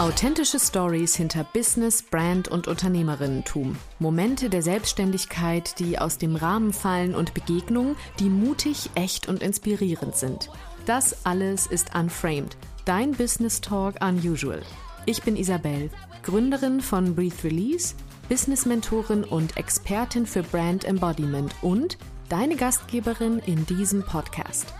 [0.00, 3.76] Authentische Stories hinter Business, Brand und Unternehmerinnentum.
[3.98, 10.16] Momente der Selbstständigkeit, die aus dem Rahmen fallen und Begegnungen, die mutig, echt und inspirierend
[10.16, 10.50] sind.
[10.86, 12.56] Das alles ist Unframed,
[12.86, 14.62] dein Business Talk Unusual.
[15.06, 15.90] Ich bin Isabel,
[16.22, 17.94] Gründerin von Breathe Release,
[18.30, 24.72] Business-Mentorin und Expertin für Brand Embodiment und deine Gastgeberin in diesem Podcast.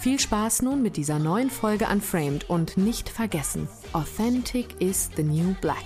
[0.00, 5.54] Viel Spaß nun mit dieser neuen Folge Unframed und nicht vergessen, Authentic is the new
[5.60, 5.76] black.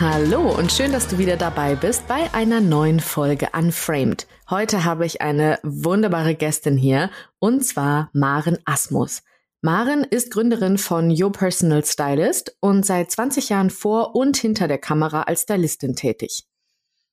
[0.00, 4.26] Hallo und schön, dass du wieder dabei bist bei einer neuen Folge Unframed.
[4.50, 9.22] Heute habe ich eine wunderbare Gästin hier und zwar Maren Asmus.
[9.60, 14.78] Maren ist Gründerin von Your Personal Stylist und seit 20 Jahren vor und hinter der
[14.78, 16.44] Kamera als Stylistin tätig.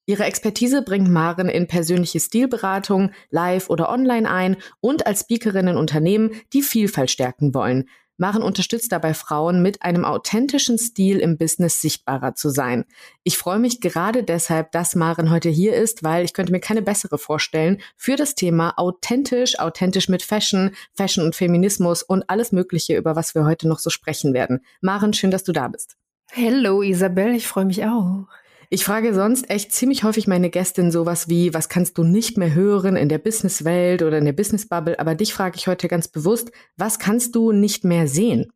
[0.05, 5.75] Ihre Expertise bringt Maren in persönliche Stilberatung, live oder online ein und als Speakerin in
[5.75, 7.89] Unternehmen, die Vielfalt stärken wollen.
[8.17, 12.85] Maren unterstützt dabei Frauen, mit einem authentischen Stil im Business sichtbarer zu sein.
[13.23, 16.81] Ich freue mich gerade deshalb, dass Maren heute hier ist, weil ich könnte mir keine
[16.81, 22.95] bessere vorstellen für das Thema authentisch, authentisch mit Fashion, Fashion und Feminismus und alles Mögliche,
[22.95, 24.61] über was wir heute noch so sprechen werden.
[24.81, 25.97] Maren, schön, dass du da bist.
[26.31, 28.27] Hello Isabel, ich freue mich auch.
[28.69, 32.53] Ich frage sonst echt ziemlich häufig meine Gästin sowas wie, was kannst du nicht mehr
[32.53, 36.51] hören in der Businesswelt oder in der Businessbubble, aber dich frage ich heute ganz bewusst,
[36.77, 38.51] was kannst du nicht mehr sehen?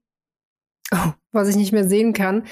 [0.92, 2.44] Oh, was ich nicht mehr sehen kann.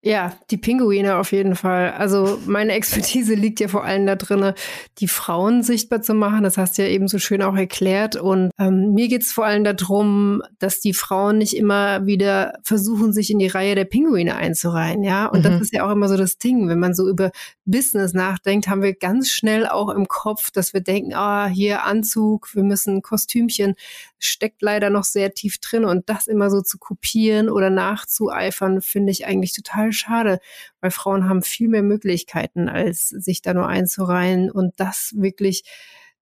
[0.00, 1.90] Ja, die Pinguine auf jeden Fall.
[1.92, 4.54] Also meine Expertise liegt ja vor allem da drinne,
[4.98, 6.44] die Frauen sichtbar zu machen.
[6.44, 8.14] Das hast du ja eben so schön auch erklärt.
[8.14, 13.30] Und ähm, mir geht's vor allem darum, dass die Frauen nicht immer wieder versuchen, sich
[13.32, 15.02] in die Reihe der Pinguine einzureihen.
[15.02, 15.42] Ja, und Mhm.
[15.42, 16.68] das ist ja auch immer so das Ding.
[16.68, 17.32] Wenn man so über
[17.64, 22.54] Business nachdenkt, haben wir ganz schnell auch im Kopf, dass wir denken, ah, hier Anzug,
[22.54, 23.74] wir müssen Kostümchen,
[24.20, 25.84] steckt leider noch sehr tief drin.
[25.84, 30.38] Und das immer so zu kopieren oder nachzueifern, finde ich eigentlich total schade,
[30.80, 34.50] weil Frauen haben viel mehr Möglichkeiten, als sich da nur einzureihen.
[34.50, 35.64] Und das wirklich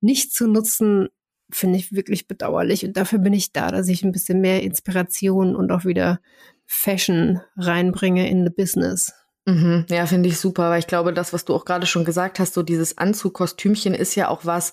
[0.00, 1.08] nicht zu nutzen,
[1.50, 2.84] finde ich wirklich bedauerlich.
[2.84, 6.20] Und dafür bin ich da, dass ich ein bisschen mehr Inspiration und auch wieder
[6.66, 9.12] Fashion reinbringe in the Business.
[9.46, 12.40] Mhm, ja, finde ich super, weil ich glaube, das, was du auch gerade schon gesagt
[12.40, 14.72] hast, so dieses Anzugkostümchen ist ja auch was,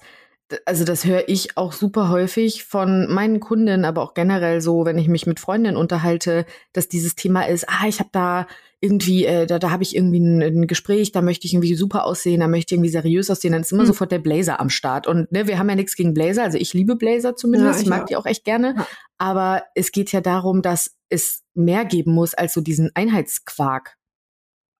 [0.65, 4.97] also das höre ich auch super häufig von meinen Kunden, aber auch generell so, wenn
[4.97, 8.47] ich mich mit Freundinnen unterhalte, dass dieses Thema ist, ah, ich habe da
[8.79, 12.05] irgendwie, äh, da, da habe ich irgendwie ein, ein Gespräch, da möchte ich irgendwie super
[12.05, 13.87] aussehen, da möchte ich irgendwie seriös aussehen, dann ist immer Hm.
[13.87, 15.07] sofort der Blazer am Start.
[15.07, 17.83] Und ne, wir haben ja nichts gegen Blazer, also ich liebe Blazer zumindest, Ja, ich
[17.83, 18.05] ich mag auch.
[18.07, 18.87] die auch echt gerne, Ja.
[19.17, 23.95] aber es geht ja darum, dass es mehr geben muss als so diesen Einheitsquark.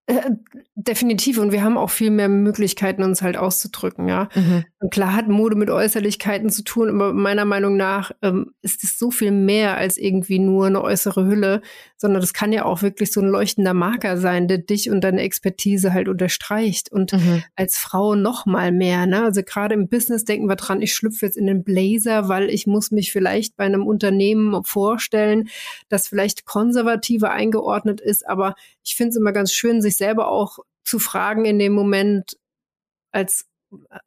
[0.06, 0.32] Äh,
[0.74, 1.38] definitiv.
[1.38, 4.28] Und wir haben auch viel mehr Möglichkeiten, uns halt auszudrücken, ja.
[4.34, 4.64] Mhm.
[4.80, 8.98] Und klar hat Mode mit Äußerlichkeiten zu tun, aber meiner Meinung nach ähm, ist es
[8.98, 11.62] so viel mehr als irgendwie nur eine äußere Hülle,
[12.04, 15.22] sondern das kann ja auch wirklich so ein leuchtender Marker sein, der dich und deine
[15.22, 16.92] Expertise halt unterstreicht.
[16.92, 17.42] Und Mhm.
[17.56, 19.06] als Frau noch mal mehr.
[19.06, 19.24] Ne?
[19.24, 22.66] Also gerade im Business denken wir dran, ich schlüpfe jetzt in den Blazer, weil ich
[22.66, 25.48] muss mich vielleicht bei einem Unternehmen vorstellen,
[25.88, 28.28] das vielleicht konservativer eingeordnet ist.
[28.28, 28.54] Aber
[28.84, 32.36] ich finde es immer ganz schön, sich selber auch zu fragen in dem Moment
[33.12, 33.46] als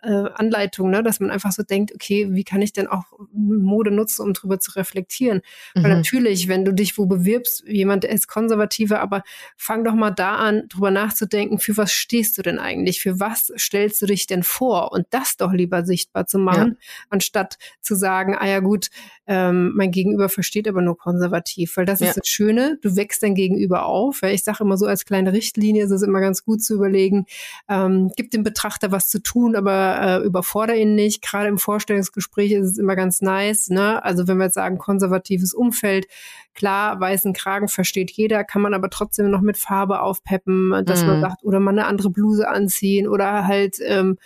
[0.02, 1.04] äh, Anleitung, ne?
[1.04, 4.60] dass man einfach so denkt, okay, wie kann ich denn auch Mode nutzen, um drüber
[4.60, 5.42] zu reflektieren?
[5.76, 5.98] Weil Mhm.
[5.98, 9.24] natürlich, wenn du dich wo bewirbst, jemand der ist konservativer, aber
[9.56, 13.02] fang doch mal da an, drüber nachzudenken, für was stehst du denn eigentlich?
[13.02, 14.92] Für was stellst du dich denn vor?
[14.92, 16.78] Und das doch lieber sichtbar zu machen,
[17.10, 18.88] anstatt zu sagen, ah ja gut,
[19.26, 21.76] ähm, mein Gegenüber versteht aber nur konservativ.
[21.78, 22.10] Weil das Ja.
[22.10, 24.22] ist das Schöne, du wächst dein Gegenüber auf.
[24.22, 27.26] Ja, Ich sage immer so, als kleine Richtlinie ist es immer ganz gut zu überlegen,
[27.68, 31.22] ähm, gibt dem Betrachter was zu tun, aber äh, überfordere ihn nicht.
[31.22, 33.70] Gerade im Vorstellungsgespräch ist es immer ganz nice.
[33.70, 34.04] Ne?
[34.04, 36.08] Also wenn wir jetzt sagen, konservatives Umfeld,
[36.54, 41.18] klar, weißen Kragen versteht jeder, kann man aber trotzdem noch mit Farbe aufpeppen, dass man
[41.18, 41.22] Mhm.
[41.22, 44.18] sagt, oder mal eine andere Bluse anziehen oder halt ähm,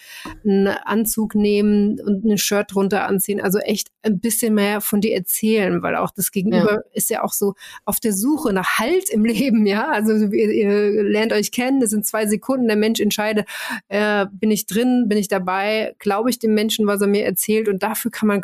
[0.46, 3.42] einen Anzug nehmen und ein Shirt drunter anziehen.
[3.42, 7.34] Also echt ein bisschen mehr von dir erzählen, weil auch das Gegenüber ist ja auch
[7.34, 7.54] so
[7.86, 9.90] auf der Suche nach Halt im Leben, ja.
[9.90, 13.46] Also ihr, ihr lernt euch kennen, das sind zwei Sekunden, der Mensch entscheidet,
[13.90, 17.68] äh, bin ich drin, bin ich dabei, glaube ich dem Menschen, was er mir erzählt
[17.68, 18.42] und dafür kann man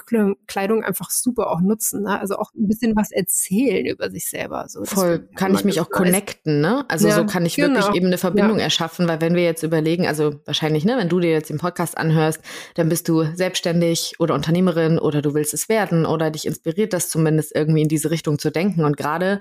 [0.47, 2.01] Kleidung einfach super auch nutzen.
[2.03, 2.19] Ne?
[2.19, 4.65] Also auch ein bisschen was erzählen über sich selber.
[4.67, 6.83] So, Voll, kann ich mich auch connecten, ne?
[6.89, 7.79] Also ja, so kann ich genau.
[7.79, 8.65] wirklich eben eine Verbindung ja.
[8.65, 11.97] erschaffen, weil wenn wir jetzt überlegen, also wahrscheinlich, ne, wenn du dir jetzt den Podcast
[11.97, 12.41] anhörst,
[12.75, 17.07] dann bist du selbstständig oder Unternehmerin oder du willst es werden oder dich inspiriert das
[17.07, 19.39] zumindest irgendwie in diese Richtung zu denken und gerade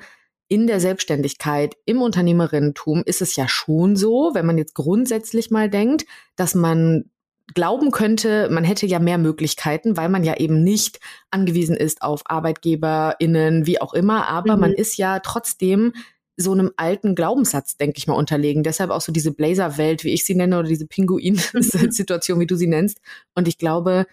[0.49, 5.69] in der Selbstständigkeit, im Unternehmerinnentum ist es ja schon so, wenn man jetzt grundsätzlich mal
[5.69, 6.07] denkt,
[6.37, 7.11] dass man
[7.55, 11.01] glauben könnte, man hätte ja mehr Möglichkeiten, weil man ja eben nicht
[11.31, 14.61] angewiesen ist auf ArbeitgeberInnen, wie auch immer, aber mhm.
[14.61, 15.93] man ist ja trotzdem
[16.37, 18.63] so einem alten Glaubenssatz, denke ich mal, unterlegen.
[18.63, 22.67] Deshalb auch so diese Blazer-Welt, wie ich sie nenne, oder diese Pinguin-Situation, wie du sie
[22.67, 23.01] nennst.
[23.35, 24.07] Und ich glaube,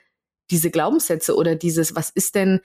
[0.50, 2.62] diese Glaubenssätze oder dieses, was ist denn,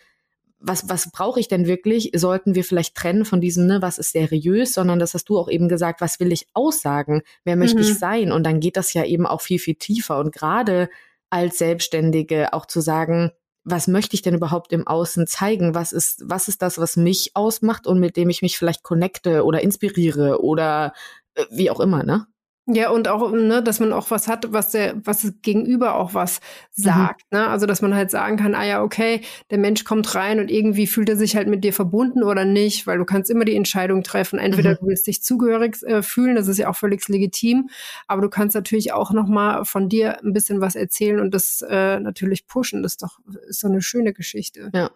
[0.60, 4.12] was, was brauche ich denn wirklich, sollten wir vielleicht trennen von diesem, ne, was ist
[4.12, 7.82] seriös, sondern das hast du auch eben gesagt, was will ich aussagen, wer möchte mhm.
[7.82, 8.32] ich sein?
[8.32, 10.19] Und dann geht das ja eben auch viel, viel tiefer.
[10.19, 10.88] Und gerade
[11.31, 13.31] als Selbstständige auch zu sagen,
[13.64, 15.75] was möchte ich denn überhaupt im Außen zeigen?
[15.75, 19.44] Was ist, was ist das, was mich ausmacht und mit dem ich mich vielleicht connecte
[19.44, 20.93] oder inspiriere oder
[21.34, 22.26] äh, wie auch immer, ne?
[22.70, 26.12] Ja, und auch, ne, dass man auch was hat, was der, was das Gegenüber auch
[26.12, 27.38] was sagt, mhm.
[27.38, 27.47] ne?
[27.49, 30.87] Also, dass man halt sagen kann, ah ja, okay, der Mensch kommt rein und irgendwie
[30.87, 34.03] fühlt er sich halt mit dir verbunden oder nicht, weil du kannst immer die Entscheidung
[34.03, 34.38] treffen.
[34.38, 34.76] Entweder mhm.
[34.81, 37.70] du willst dich zugehörig äh, fühlen, das ist ja auch völlig legitim,
[38.06, 41.99] aber du kannst natürlich auch nochmal von dir ein bisschen was erzählen und das äh,
[42.00, 42.82] natürlich pushen.
[42.82, 43.19] Das ist doch,
[43.49, 44.70] ist so eine schöne Geschichte.
[44.75, 44.91] Ja.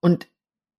[0.00, 0.26] Und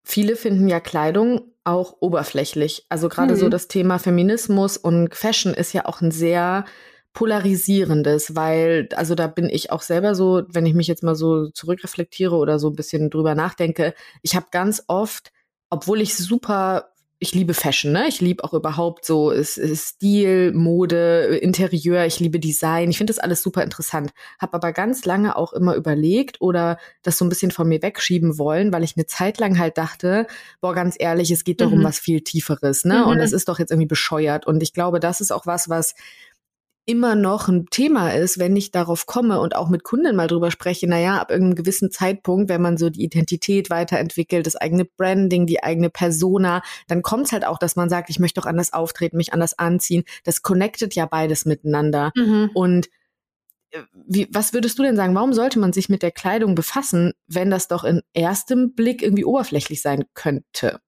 [0.03, 2.85] viele finden ja Kleidung auch oberflächlich.
[2.89, 3.39] Also gerade mhm.
[3.39, 6.65] so das Thema Feminismus und Fashion ist ja auch ein sehr
[7.13, 11.49] polarisierendes, weil, also da bin ich auch selber so, wenn ich mich jetzt mal so
[11.49, 15.31] zurückreflektiere oder so ein bisschen drüber nachdenke, ich habe ganz oft,
[15.69, 18.07] obwohl ich super ich liebe Fashion, ne?
[18.07, 22.89] Ich liebe auch überhaupt so Stil, Mode, Interieur, ich liebe Design.
[22.89, 24.11] Ich finde das alles super interessant.
[24.39, 28.37] Hab aber ganz lange auch immer überlegt oder das so ein bisschen von mir wegschieben
[28.37, 30.27] wollen, weil ich eine Zeit lang halt dachte,
[30.61, 31.79] boah, ganz ehrlich, es geht doch mhm.
[31.79, 32.99] um was viel Tieferes, ne?
[32.99, 33.07] Mhm.
[33.11, 34.47] Und es ist doch jetzt irgendwie bescheuert.
[34.47, 35.95] Und ich glaube, das ist auch was, was
[36.89, 40.49] immer noch ein Thema ist, wenn ich darauf komme und auch mit Kunden mal drüber
[40.49, 45.45] spreche, naja, ab irgendeinem gewissen Zeitpunkt, wenn man so die Identität weiterentwickelt, das eigene Branding,
[45.45, 48.73] die eigene Persona, dann kommt es halt auch, dass man sagt, ich möchte doch anders
[48.73, 50.03] auftreten, mich anders anziehen.
[50.23, 52.11] Das connectet ja beides miteinander.
[52.15, 52.49] Mhm.
[52.55, 52.87] Und
[53.69, 57.13] äh, wie, was würdest du denn sagen, warum sollte man sich mit der Kleidung befassen,
[57.27, 60.79] wenn das doch in erstem Blick irgendwie oberflächlich sein könnte?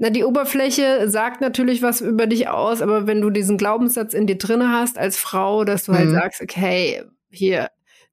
[0.00, 4.28] Na, die Oberfläche sagt natürlich was über dich aus, aber wenn du diesen Glaubenssatz in
[4.28, 6.14] dir drinne hast als Frau, dass du halt mhm.
[6.14, 7.68] halt sagst, okay, hier,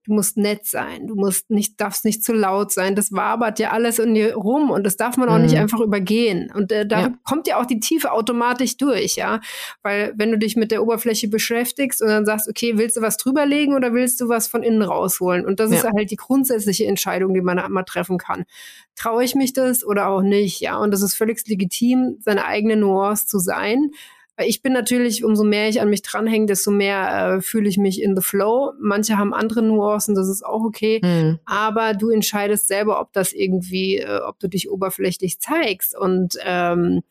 [0.05, 2.95] du musst nett sein, du musst nicht, darfst nicht zu laut sein.
[2.95, 5.43] Das wabert ja alles in dir rum und das darf man auch mhm.
[5.43, 6.51] nicht einfach übergehen.
[6.53, 7.13] Und äh, da ja.
[7.23, 9.39] kommt ja auch die Tiefe automatisch durch, ja.
[9.81, 13.17] Weil wenn du dich mit der Oberfläche beschäftigst und dann sagst, okay, willst du was
[13.17, 15.45] drüberlegen oder willst du was von innen rausholen?
[15.45, 15.77] Und das ja.
[15.77, 18.45] ist halt die grundsätzliche Entscheidung, die man mal treffen kann.
[18.95, 20.77] Traue ich mich das oder auch nicht, ja.
[20.77, 23.91] Und das ist völlig legitim, seine eigene Nuance zu sein.
[24.43, 28.01] Ich bin natürlich, umso mehr ich an mich dranhänge, desto mehr äh, fühle ich mich
[28.01, 28.73] in the flow.
[28.79, 30.99] Manche haben andere Nuancen, das ist auch okay.
[31.01, 31.39] Mhm.
[31.45, 35.97] Aber du entscheidest selber, ob das irgendwie, äh, ob du dich oberflächlich zeigst.
[35.97, 37.03] Und ähm,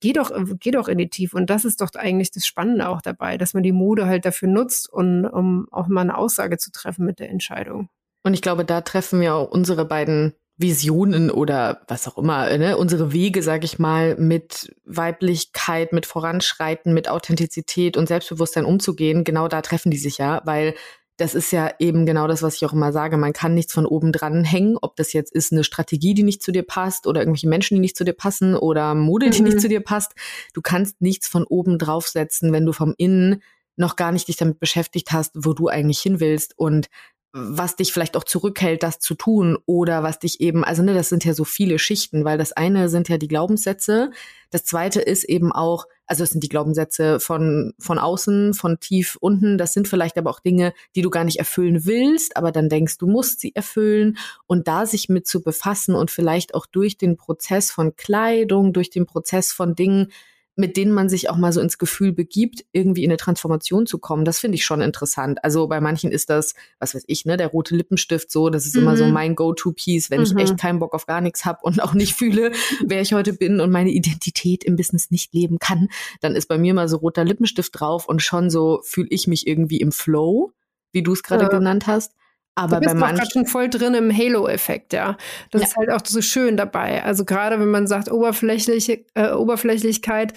[0.00, 0.30] geh doch,
[0.60, 1.36] geh doch in die Tiefe.
[1.36, 4.48] Und das ist doch eigentlich das Spannende auch dabei, dass man die Mode halt dafür
[4.48, 7.88] nutzt, und, um auch mal eine Aussage zu treffen mit der Entscheidung.
[8.22, 12.76] Und ich glaube, da treffen wir auch unsere beiden Visionen oder was auch immer, ne,
[12.76, 19.48] unsere Wege, sag ich mal, mit Weiblichkeit, mit Voranschreiten, mit Authentizität und Selbstbewusstsein umzugehen, genau
[19.48, 20.74] da treffen die sich ja, weil
[21.16, 23.18] das ist ja eben genau das, was ich auch immer sage.
[23.18, 26.42] Man kann nichts von oben dran hängen, ob das jetzt ist eine Strategie, die nicht
[26.42, 29.48] zu dir passt oder irgendwelche Menschen, die nicht zu dir passen oder Mode, die mhm.
[29.48, 30.12] nicht zu dir passt.
[30.54, 33.42] Du kannst nichts von oben draufsetzen, wenn du vom Innen
[33.76, 36.58] noch gar nicht dich damit beschäftigt hast, wo du eigentlich hin willst.
[36.58, 36.88] Und
[37.32, 41.08] was dich vielleicht auch zurückhält, das zu tun oder was dich eben, also ne, das
[41.08, 44.10] sind ja so viele Schichten, weil das eine sind ja die Glaubenssätze,
[44.50, 49.16] das zweite ist eben auch, also es sind die Glaubenssätze von von außen, von tief
[49.20, 52.68] unten, das sind vielleicht aber auch Dinge, die du gar nicht erfüllen willst, aber dann
[52.68, 54.18] denkst, du musst sie erfüllen.
[54.48, 58.90] Und da sich mit zu befassen und vielleicht auch durch den Prozess von Kleidung, durch
[58.90, 60.10] den Prozess von Dingen
[60.56, 63.98] mit denen man sich auch mal so ins Gefühl begibt, irgendwie in eine Transformation zu
[63.98, 64.24] kommen.
[64.24, 65.42] Das finde ich schon interessant.
[65.42, 68.76] Also bei manchen ist das, was weiß ich, ne, der rote Lippenstift so, das ist
[68.76, 68.82] mhm.
[68.82, 69.12] immer so mhm.
[69.12, 70.26] mein Go-To-Piece, wenn mhm.
[70.26, 72.52] ich echt keinen Bock auf gar nichts habe und auch nicht fühle,
[72.84, 75.88] wer ich heute bin und meine Identität im Business nicht leben kann,
[76.20, 79.46] dann ist bei mir mal so roter Lippenstift drauf und schon so fühle ich mich
[79.46, 80.52] irgendwie im Flow,
[80.92, 81.48] wie du es gerade ja.
[81.48, 82.12] genannt hast.
[82.64, 85.16] Aber du bist bei manchen schon voll drin im Halo-Effekt, ja.
[85.50, 85.68] Das Ja.
[85.68, 87.02] ist halt auch so schön dabei.
[87.04, 90.32] Also gerade wenn man sagt oberflächliche äh, Oberflächlichkeit,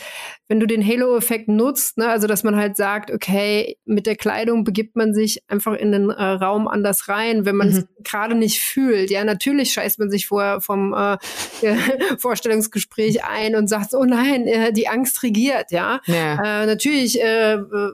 [0.48, 4.64] wenn du den Halo-Effekt nutzt, ne, also dass man halt sagt, okay, mit der Kleidung
[4.64, 7.88] begibt man sich einfach in den äh, Raum anders rein, wenn man es Mhm.
[8.04, 9.10] gerade nicht fühlt.
[9.10, 11.18] Ja, natürlich scheißt man sich vorher vom äh,
[11.62, 11.76] äh,
[12.20, 16.02] Vorstellungsgespräch ein und sagt, oh nein, äh, die Angst regiert, ja.
[16.06, 16.64] ja.
[16.64, 17.20] Äh, natürlich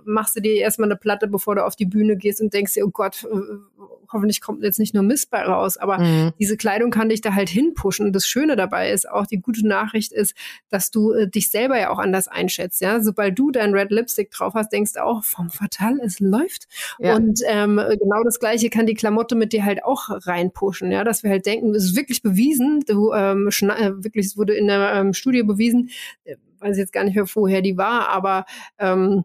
[0.05, 2.85] machst du dir erstmal eine Platte, bevor du auf die Bühne gehst und denkst dir,
[2.85, 3.25] oh Gott,
[4.11, 5.77] hoffentlich kommt jetzt nicht nur Mist bei raus.
[5.77, 6.31] Aber Mhm.
[6.39, 8.05] diese Kleidung kann dich da halt hinpushen.
[8.07, 10.33] Und das Schöne dabei ist auch, die gute Nachricht ist,
[10.69, 12.81] dass du äh, dich selber ja auch anders einschätzt.
[12.81, 16.67] Ja, sobald du dein Red Lipstick drauf hast, denkst du auch, vom Fatal, es läuft.
[16.99, 17.15] Ja.
[17.15, 20.91] Und ähm, genau das Gleiche kann die Klamotte mit dir halt auch reinpushen.
[20.91, 22.81] Ja, dass wir halt denken, es ist wirklich bewiesen.
[22.87, 25.89] Du ähm, äh, wirklich, es wurde in der ähm, Studie bewiesen.
[26.23, 28.45] äh, Weiß jetzt gar nicht mehr, woher die war, aber
[28.79, 29.23] ähm,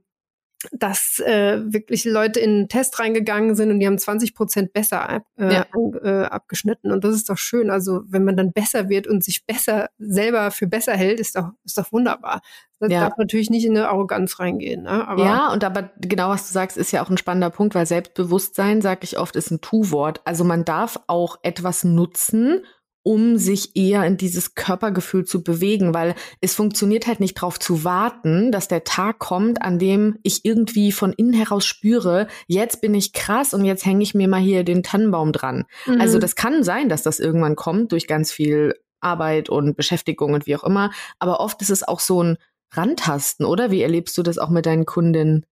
[0.72, 5.22] dass äh, wirklich Leute in einen Test reingegangen sind und die haben 20 Prozent besser
[5.38, 5.66] äh, Ja.
[6.02, 6.90] äh, abgeschnitten.
[6.92, 7.70] Und das ist doch schön.
[7.70, 11.50] Also wenn man dann besser wird und sich besser selber für besser hält, ist doch,
[11.64, 12.40] ist doch wunderbar.
[12.80, 13.00] Das Ja.
[13.08, 14.82] darf natürlich nicht in eine Arroganz reingehen.
[14.82, 15.06] Ne?
[15.08, 17.86] Aber ja, und aber genau was du sagst, ist ja auch ein spannender Punkt, weil
[17.86, 20.20] Selbstbewusstsein, sage ich oft, ist ein Tu-Wort.
[20.24, 22.62] Also man darf auch etwas nutzen,
[23.04, 27.84] um sich eher in dieses Körpergefühl zu bewegen, weil es funktioniert halt nicht darauf zu
[27.84, 32.94] warten, dass der Tag kommt, an dem ich irgendwie von innen heraus spüre, jetzt bin
[32.94, 35.66] ich krass und jetzt hänge ich mir mal hier den Tannenbaum dran.
[35.86, 36.00] Mhm.
[36.00, 40.46] Also das kann sein, dass das irgendwann kommt durch ganz viel Arbeit und Beschäftigung und
[40.46, 40.90] wie auch immer.
[41.18, 42.38] Aber oft ist es auch so ein
[42.72, 43.70] Randtasten, oder?
[43.70, 45.44] Wie erlebst du das auch mit deinen Kundinnen?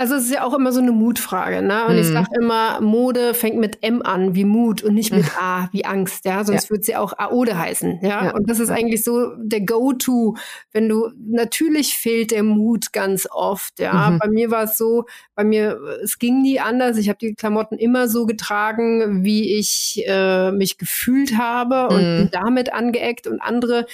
[0.00, 1.84] Also es ist ja auch immer so eine Mutfrage, ne?
[1.86, 2.12] Und ich Mhm.
[2.14, 5.26] sage immer, Mode fängt mit M an, wie Mut und nicht mit.
[5.38, 6.42] A, wie Angst, ja.
[6.42, 8.24] Sonst würde sie auch Aode heißen, ja?
[8.24, 8.34] Ja.
[8.34, 10.36] Und das ist eigentlich so der Go-To,
[10.72, 14.12] wenn du, natürlich fehlt der Mut ganz oft, ja.
[14.12, 14.18] Mhm.
[14.20, 15.04] Bei mir war es so,
[15.34, 16.96] bei mir, es ging nie anders.
[16.96, 22.16] Ich habe die Klamotten immer so getragen, wie ich äh, mich gefühlt habe und Mhm.
[22.16, 23.84] bin damit angeeckt und andere,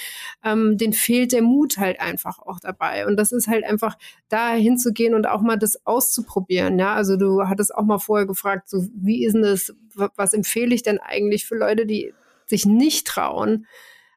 [0.41, 3.05] ähm, denen fehlt der Mut halt einfach auch dabei.
[3.07, 3.97] Und das ist halt einfach,
[4.29, 6.77] da hinzugehen und auch mal das auszuprobieren.
[6.79, 10.33] Ja, also du hattest auch mal vorher gefragt, so wie ist denn das, wa- was
[10.33, 12.13] empfehle ich denn eigentlich für Leute, die
[12.45, 13.65] sich nicht trauen?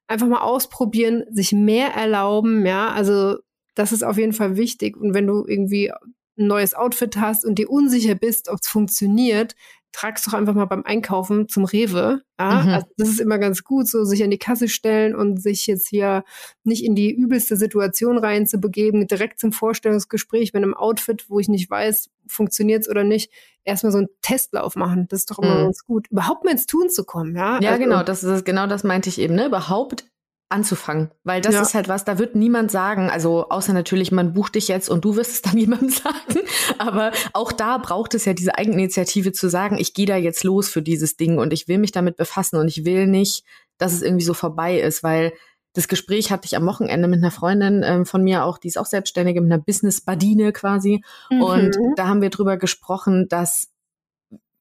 [0.06, 3.36] Einfach mal ausprobieren, sich mehr erlauben, ja, also
[3.76, 4.96] das ist auf jeden Fall wichtig.
[4.96, 9.54] Und wenn du irgendwie ein neues Outfit hast und dir unsicher bist, ob es funktioniert,
[9.92, 12.22] trag's doch einfach mal beim Einkaufen zum Rewe.
[12.38, 12.62] Ja?
[12.62, 12.68] Mhm.
[12.70, 15.88] Also das ist immer ganz gut, so sich an die Kasse stellen und sich jetzt
[15.88, 16.24] hier
[16.64, 21.68] nicht in die übelste Situation reinzubegeben, direkt zum Vorstellungsgespräch mit einem Outfit, wo ich nicht
[21.70, 23.30] weiß, funktioniert's oder nicht,
[23.64, 25.06] erstmal so einen Testlauf machen.
[25.08, 25.64] Das ist doch immer Mhm.
[25.64, 26.06] ganz gut.
[26.10, 27.60] Überhaupt mal ins Tun zu kommen, ja.
[27.60, 29.46] Ja, Also, genau, das ist genau das meinte ich eben, ne?
[29.46, 30.04] Überhaupt
[30.50, 31.62] anzufangen, weil das Ja.
[31.62, 35.04] ist halt was, da wird niemand sagen, also außer natürlich, man bucht dich jetzt und
[35.04, 36.40] du wirst es dann jemandem sagen,
[36.78, 40.68] aber auch da braucht es ja diese Eigeninitiative zu sagen, ich gehe da jetzt los
[40.68, 43.44] für dieses Ding und ich will mich damit befassen und ich will nicht,
[43.78, 45.32] dass es irgendwie so vorbei ist, weil
[45.72, 48.76] das Gespräch hatte ich am Wochenende mit einer Freundin ähm, von mir auch, die ist
[48.76, 51.04] auch Selbstständige, mit einer Business-Badine quasi.
[51.30, 51.94] Und Mhm.
[51.94, 53.68] da haben wir drüber gesprochen, dass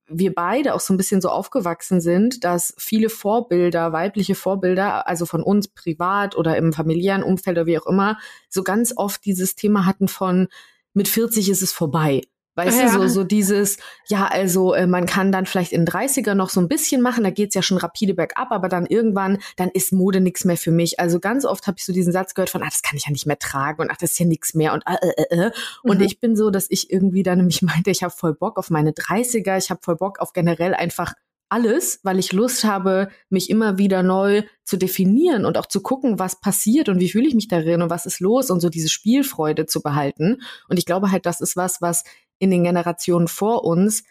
[0.09, 5.25] wir beide auch so ein bisschen so aufgewachsen sind, dass viele Vorbilder, weibliche Vorbilder, also
[5.25, 8.17] von uns privat oder im familiären Umfeld oder wie auch immer,
[8.49, 10.47] so ganz oft dieses Thema hatten von
[10.93, 12.21] mit 40 ist es vorbei.
[12.65, 12.85] Weißt Ja.
[12.93, 16.59] du, so, so dieses, ja, also äh, man kann dann vielleicht in 30er noch so
[16.59, 20.19] ein bisschen machen, da geht's ja schon rapide bergab, aber dann irgendwann, dann ist Mode
[20.19, 20.99] nichts mehr für mich.
[20.99, 23.11] Also ganz oft habe ich so diesen Satz gehört von, ah, das kann ich ja
[23.11, 25.51] nicht mehr tragen und ach, das ist ja nichts mehr und äh, äh, äh.
[25.83, 26.03] Und Mhm.
[26.05, 28.91] ich bin so, dass ich irgendwie dann nämlich meinte, ich habe voll Bock auf meine
[28.91, 31.13] 30er, ich habe voll Bock auf generell einfach
[31.51, 36.19] alles, weil ich Lust habe, mich immer wieder neu zu definieren und auch zu gucken,
[36.19, 38.87] was passiert und wie fühle ich mich darin und was ist los und so diese
[38.89, 40.41] Spielfreude zu behalten.
[40.67, 42.03] Und ich glaube halt, das ist was, was
[42.39, 44.03] in den Generationen vor uns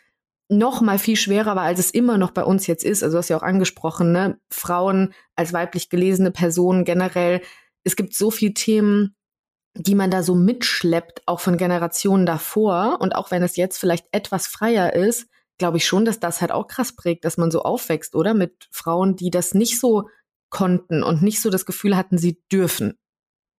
[0.48, 3.02] noch mal viel schwerer war, als es immer noch bei uns jetzt ist.
[3.02, 4.38] Also du hast ja auch angesprochen, ne?
[4.50, 7.42] Frauen als weiblich gelesene Personen generell.
[7.84, 9.14] Es gibt so viele Themen,
[9.74, 12.98] die man da so mitschleppt, auch von Generationen davor.
[13.00, 15.26] Und auch wenn es jetzt vielleicht etwas freier ist,
[15.58, 18.32] glaube ich schon, dass das halt auch krass prägt, dass man so aufwächst, oder?
[18.32, 20.08] Mit Frauen, die das nicht so
[20.50, 22.98] konnten und nicht so das Gefühl hatten, sie dürfen.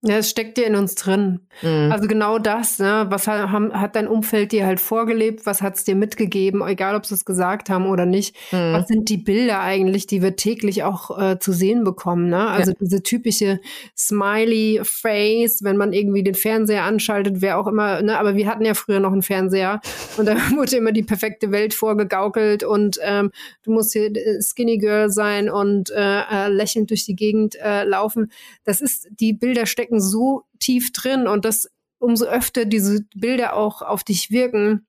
[0.02, 1.40] Ja, es steckt dir in uns drin.
[1.60, 1.92] Mhm.
[1.92, 3.04] Also genau das, ne?
[3.10, 7.04] was hat, haben, hat dein Umfeld dir halt vorgelebt, was hat's dir mitgegeben, egal ob
[7.04, 8.34] sie es gesagt haben oder nicht.
[8.50, 8.72] Mhm.
[8.72, 12.30] Was sind die Bilder eigentlich, die wir täglich auch äh, zu sehen bekommen?
[12.30, 12.48] Ne?
[12.48, 12.76] Also Ja.
[12.80, 13.60] diese typische
[13.94, 18.18] Smiley Face, wenn man irgendwie den Fernseher anschaltet, wer auch immer, ne?
[18.18, 19.82] aber wir hatten ja früher noch einen Fernseher
[20.16, 23.32] und da wurde immer die perfekte Welt vorgegaukelt und ähm,
[23.64, 27.84] du musst hier äh, Skinny Girl sein und äh, äh, lächelnd durch die Gegend äh,
[27.84, 28.32] laufen.
[28.64, 31.68] Das ist, die Bilder stecken so tief drin und das
[31.98, 34.86] umso öfter diese Bilder auch auf dich wirken,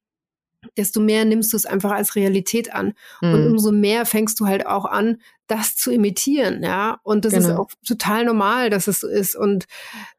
[0.77, 2.93] desto mehr nimmst du es einfach als Realität an.
[3.22, 3.51] Und Mhm.
[3.53, 5.17] umso mehr fängst du halt auch an,
[5.48, 7.00] das zu imitieren, ja.
[7.03, 7.62] Und das ist Genau.
[7.63, 9.36] auch total normal, dass es so ist.
[9.36, 9.65] Und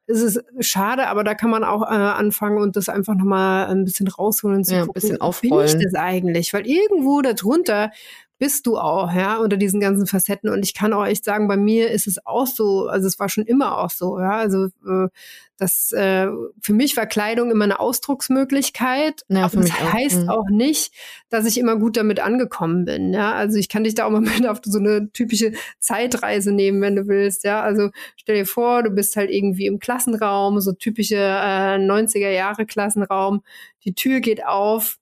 [0.06, 3.84] es ist schade, aber da kann man auch äh, anfangen und das einfach nochmal ein
[3.84, 5.80] bisschen rausholen und zu Ja, ein gucken, bisschen wie bin aufrollen.
[5.80, 6.52] ich das eigentlich?
[6.52, 7.92] Weil irgendwo darunter
[8.42, 10.50] bist du auch, ja, unter diesen ganzen Facetten.
[10.50, 13.28] Und ich kann auch echt sagen, bei mir ist es auch so, also es war
[13.28, 14.32] schon immer auch so, ja.
[14.32, 15.08] Also äh,
[15.58, 16.26] das äh,
[16.60, 19.22] für mich war Kleidung immer eine Ausdrucksmöglichkeit.
[19.28, 19.92] Ja, aber das auch.
[19.92, 20.28] heißt Mhm.
[20.28, 20.92] auch nicht,
[21.28, 23.12] dass ich immer gut damit angekommen bin.
[23.12, 26.80] Ja, also ich kann dich da auch mal mit auf so eine typische Zeitreise nehmen,
[26.82, 27.44] wenn du willst.
[27.44, 32.30] Ja, also stell dir vor, du bist halt irgendwie im Klassenraum, so typische äh, 90er
[32.30, 33.44] Jahre Klassenraum.
[33.84, 34.98] Die Tür geht auf,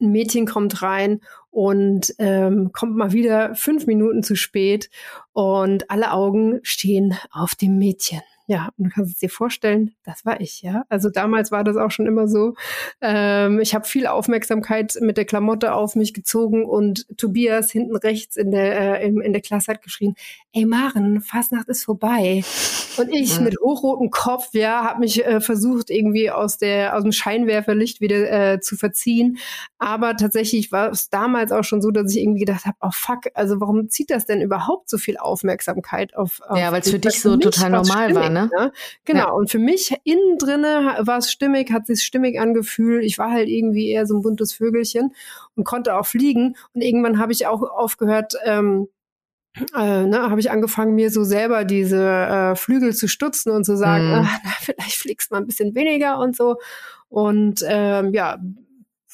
[0.00, 1.20] ein Mädchen kommt rein
[1.56, 4.90] und ähm, kommt mal wieder fünf Minuten zu spät
[5.32, 8.20] und alle Augen stehen auf dem Mädchen.
[8.48, 10.84] Ja, und du kannst es dir vorstellen, das war ich, ja.
[10.88, 12.54] Also damals war das auch schon immer so.
[13.00, 18.36] Ähm, ich habe viel Aufmerksamkeit mit der Klamotte auf mich gezogen und Tobias hinten rechts
[18.36, 20.14] in der, äh, in, in der Klasse hat geschrien,
[20.52, 22.44] ey Maren, Fastnacht ist vorbei.
[22.98, 23.42] Und ich Ja.
[23.42, 28.52] mit hochrotem Kopf, ja, habe mich äh, versucht, irgendwie aus der aus dem Scheinwerferlicht wieder
[28.52, 29.38] äh, zu verziehen.
[29.78, 33.24] Aber tatsächlich war es damals auch schon so, dass ich irgendwie gedacht habe, oh fuck,
[33.34, 36.40] also warum zieht das denn überhaupt so viel Aufmerksamkeit auf?
[36.48, 37.02] auf Ja, weil's für mich?
[37.02, 38.35] dich so total normal war, ne?
[39.04, 39.20] Genau.
[39.20, 39.30] Ja.
[39.30, 43.04] Und für mich innen drinne war es stimmig, hat sich stimmig angefühlt.
[43.04, 45.14] Ich war halt irgendwie eher so ein buntes Vögelchen
[45.56, 46.56] und konnte auch fliegen.
[46.74, 48.88] Und irgendwann habe ich auch aufgehört, ähm,
[49.74, 53.76] äh, ne, habe ich angefangen, mir so selber diese äh, Flügel zu stutzen und zu
[53.76, 54.14] sagen, Mhm.
[54.14, 56.56] ah, na, vielleicht fliegst mal ein bisschen weniger und so.
[57.08, 58.38] Und ähm, ja,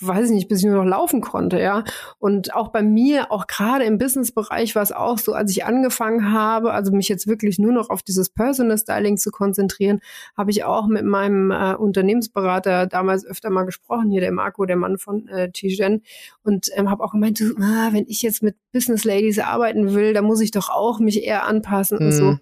[0.06, 1.85] weiß ich nicht, bis ich nur noch laufen konnte, ja.
[2.18, 6.32] Und auch bei mir, auch gerade im Businessbereich war es auch so, als ich angefangen
[6.32, 10.00] habe, also mich jetzt wirklich nur noch auf dieses Personal Styling zu konzentrieren,
[10.37, 14.76] habe ich auch mit meinem äh, Unternehmensberater damals öfter mal gesprochen, hier der Marco, der
[14.76, 16.02] Mann von äh, Tijen,
[16.42, 20.25] und ähm, habe auch gemeint, ah, wenn ich jetzt mit Business Ladies arbeiten will, dann
[20.25, 22.38] muss ich doch auch mich eher anpassen und so.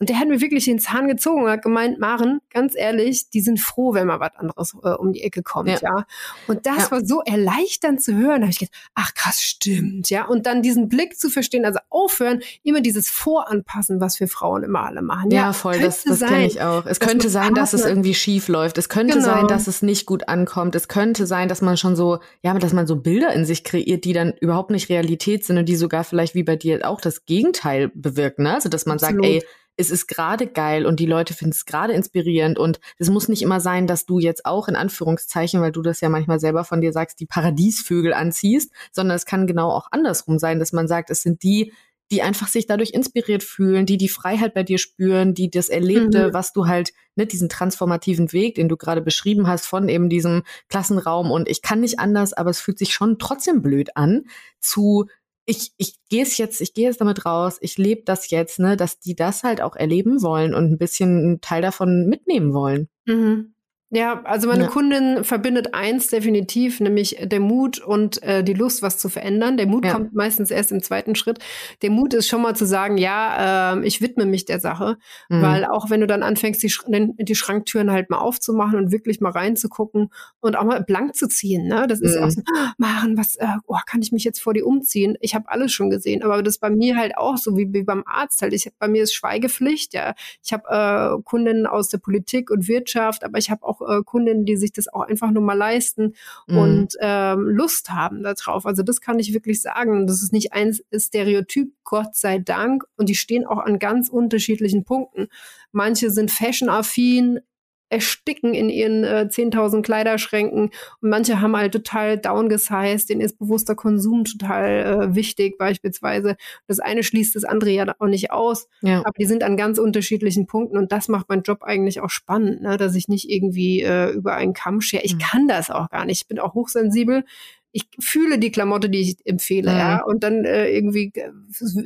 [0.00, 3.40] Und der hat mir wirklich den Zahn gezogen und hat gemeint, Maren, ganz ehrlich, die
[3.40, 5.78] sind froh, wenn mal was anderes äh, um die Ecke kommt, ja.
[5.82, 6.06] Ja.
[6.46, 6.90] Und das Ja.
[6.92, 8.36] war so erleichternd zu hören.
[8.36, 10.24] Da habe ich gedacht, ach krass, stimmt, ja.
[10.26, 14.84] Und dann diesen Blick zu verstehen, also aufhören, immer dieses Voranpassen, was wir Frauen immer
[14.86, 15.30] alle machen.
[15.30, 16.86] Ja, voll, das, das kenne ich auch.
[16.86, 18.78] Es könnte sein, dass es irgendwie schief läuft.
[18.78, 19.26] Es könnte Genau.
[19.26, 20.74] sein, dass es nicht gut ankommt.
[20.74, 24.04] Es könnte sein, dass man schon so, ja, dass man so Bilder in sich kreiert,
[24.04, 27.24] die dann überhaupt nicht Realität sind und die sogar vielleicht wie bei dir auch das
[27.26, 28.44] Gegenteil bewirken.
[28.44, 28.54] Ne?
[28.54, 29.24] Also, dass man Absolut.
[29.24, 29.42] sagt, ey,
[29.78, 33.42] es ist gerade geil und die Leute finden es gerade inspirierend und es muss nicht
[33.42, 36.80] immer sein, dass du jetzt auch in Anführungszeichen, weil du das ja manchmal selber von
[36.80, 41.10] dir sagst, die Paradiesvögel anziehst, sondern es kann genau auch andersrum sein, dass man sagt,
[41.10, 41.72] es sind die,
[42.10, 46.28] die einfach sich dadurch inspiriert fühlen, die die Freiheit bei dir spüren, die das Erlebte,
[46.28, 46.32] Mhm.
[46.32, 50.42] was du halt, ne, diesen transformativen Weg, den du gerade beschrieben hast, von eben diesem
[50.68, 54.24] Klassenraum und ich kann nicht anders, aber es fühlt sich schon trotzdem blöd an,
[54.58, 55.06] zu
[55.48, 58.76] ich, ich gehe es jetzt, ich gehe jetzt damit raus, ich lebe das jetzt, ne,
[58.76, 62.90] dass die das halt auch erleben wollen und ein bisschen einen Teil davon mitnehmen wollen.
[63.06, 63.54] Mhm.
[63.90, 64.68] Ja, also meine Ja.
[64.70, 69.56] Kundin verbindet eins definitiv, nämlich der Mut und äh, die Lust, was zu verändern.
[69.56, 69.92] Der Mut Ja.
[69.94, 71.38] kommt meistens erst im zweiten Schritt.
[71.80, 74.98] Der Mut ist schon mal zu sagen, ja, ähm, ich widme mich der Sache,
[75.30, 75.42] Mhm.
[75.42, 79.22] weil auch wenn du dann anfängst, die, Sch die Schranktüren halt mal aufzumachen und wirklich
[79.22, 81.86] mal reinzugucken und auch mal blank zu ziehen, ne?
[81.88, 82.30] Das ist ja auch Mhm.
[82.30, 85.16] so, "Ah, Maren, was, äh, oh, kann ich mich jetzt vor die umziehen?
[85.20, 87.84] Ich habe alles schon gesehen, aber das ist bei mir halt auch so wie, wie
[87.84, 88.52] beim Arzt halt.
[88.52, 90.14] Ich, bei mir ist Schweigepflicht, ja.
[90.44, 94.44] Ich habe äh, Kundinnen aus der Politik und Wirtschaft, aber ich habe auch äh, Kundinnen,
[94.44, 96.14] die sich das auch einfach nur mal leisten
[96.46, 96.58] Mhm.
[96.58, 98.66] und ähm, Lust haben darauf.
[98.66, 100.06] Also das kann ich wirklich sagen.
[100.06, 102.84] Das ist nicht ein Stereotyp, Gott sei Dank.
[102.96, 105.28] Und die stehen auch an ganz unterschiedlichen Punkten.
[105.72, 107.40] Manche sind fashion-affin,
[107.90, 110.70] ersticken in ihren äh, 10.000 Kleiderschränken
[111.00, 116.36] und manche haben halt total downgesized, denen ist bewusster Konsum total äh, wichtig beispielsweise.
[116.66, 118.98] Das eine schließt das andere ja auch nicht aus, ja.
[119.00, 122.62] aber die sind an ganz unterschiedlichen Punkten und das macht meinen Job eigentlich auch spannend,
[122.62, 122.76] ne?
[122.76, 125.02] dass ich nicht irgendwie äh, über einen Kamm schere.
[125.04, 125.18] Ich Mhm.
[125.20, 126.22] kann das auch gar nicht.
[126.22, 127.24] Ich bin auch hochsensibel.
[127.72, 129.78] Ich fühle die Klamotte, die ich empfehle, Mhm.
[129.78, 130.02] ja.
[130.04, 131.30] Und dann äh, irgendwie, äh,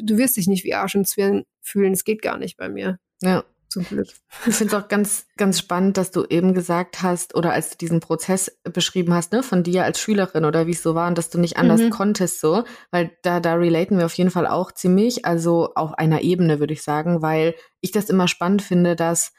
[0.02, 1.92] du wirst dich nicht wie Arsch und Zwirn fühlen.
[1.92, 3.44] Es geht gar nicht bei mir, ja.
[3.72, 4.08] Zum Glück.
[4.46, 7.76] Ich finde es auch ganz, ganz spannend, dass du eben gesagt hast, oder als du
[7.78, 11.18] diesen Prozess beschrieben hast, ne, von dir als Schülerin oder wie es so war und
[11.18, 11.90] dass du nicht anders Mhm.
[11.90, 16.22] konntest, so, weil da, da relaten wir auf jeden Fall auch ziemlich, also auf einer
[16.22, 19.32] Ebene, würde ich sagen, weil ich das immer spannend finde, dass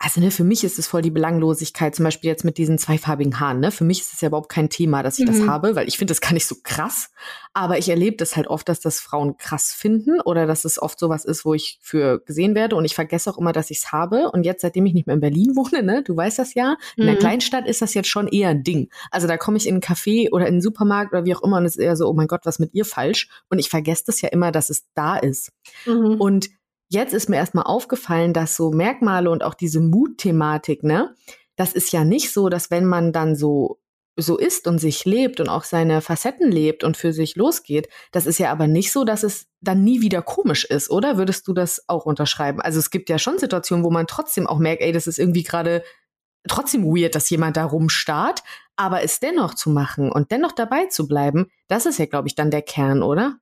[0.00, 3.40] also ne, für mich ist es voll die Belanglosigkeit, zum Beispiel jetzt mit diesen zweifarbigen
[3.40, 3.58] Haaren.
[3.58, 3.72] Ne?
[3.72, 5.38] Für mich ist es ja überhaupt kein Thema, dass ich Mhm.
[5.38, 7.10] das habe, weil ich finde das gar nicht so krass.
[7.52, 11.00] Aber ich erlebe das halt oft, dass das Frauen krass finden oder dass es oft
[11.00, 13.90] sowas ist, wo ich für gesehen werde und ich vergesse auch immer, dass ich es
[13.92, 14.30] habe.
[14.30, 17.06] Und jetzt, seitdem ich nicht mehr in Berlin wohne, ne, du weißt das ja, in
[17.06, 17.18] der Mhm.
[17.18, 18.90] Kleinstadt ist das jetzt schon eher ein Ding.
[19.10, 21.56] Also da komme ich in einen Café oder in einen Supermarkt oder wie auch immer
[21.56, 23.28] und es ist eher so, oh mein Gott, was mit ihr falsch?
[23.50, 25.50] Und ich vergesse das ja immer, dass es da ist.
[25.86, 26.20] Mhm.
[26.20, 26.48] Und
[26.88, 31.14] jetzt ist mir erstmal aufgefallen, dass so Merkmale und auch diese Mutthematik, ne,
[31.56, 33.80] das ist ja nicht so, dass wenn man dann so
[34.20, 38.26] so ist und sich lebt und auch seine Facetten lebt und für sich losgeht, das
[38.26, 41.16] ist ja aber nicht so, dass es dann nie wieder komisch ist, oder?
[41.18, 42.60] Würdest du das auch unterschreiben?
[42.60, 45.44] Also es gibt ja schon Situationen, wo man trotzdem auch merkt, ey, das ist irgendwie
[45.44, 45.84] gerade
[46.48, 48.42] trotzdem weird, dass jemand da rumstarrt,
[48.76, 52.34] aber es dennoch zu machen und dennoch dabei zu bleiben, das ist ja, glaube ich,
[52.34, 53.38] dann der Kern, oder?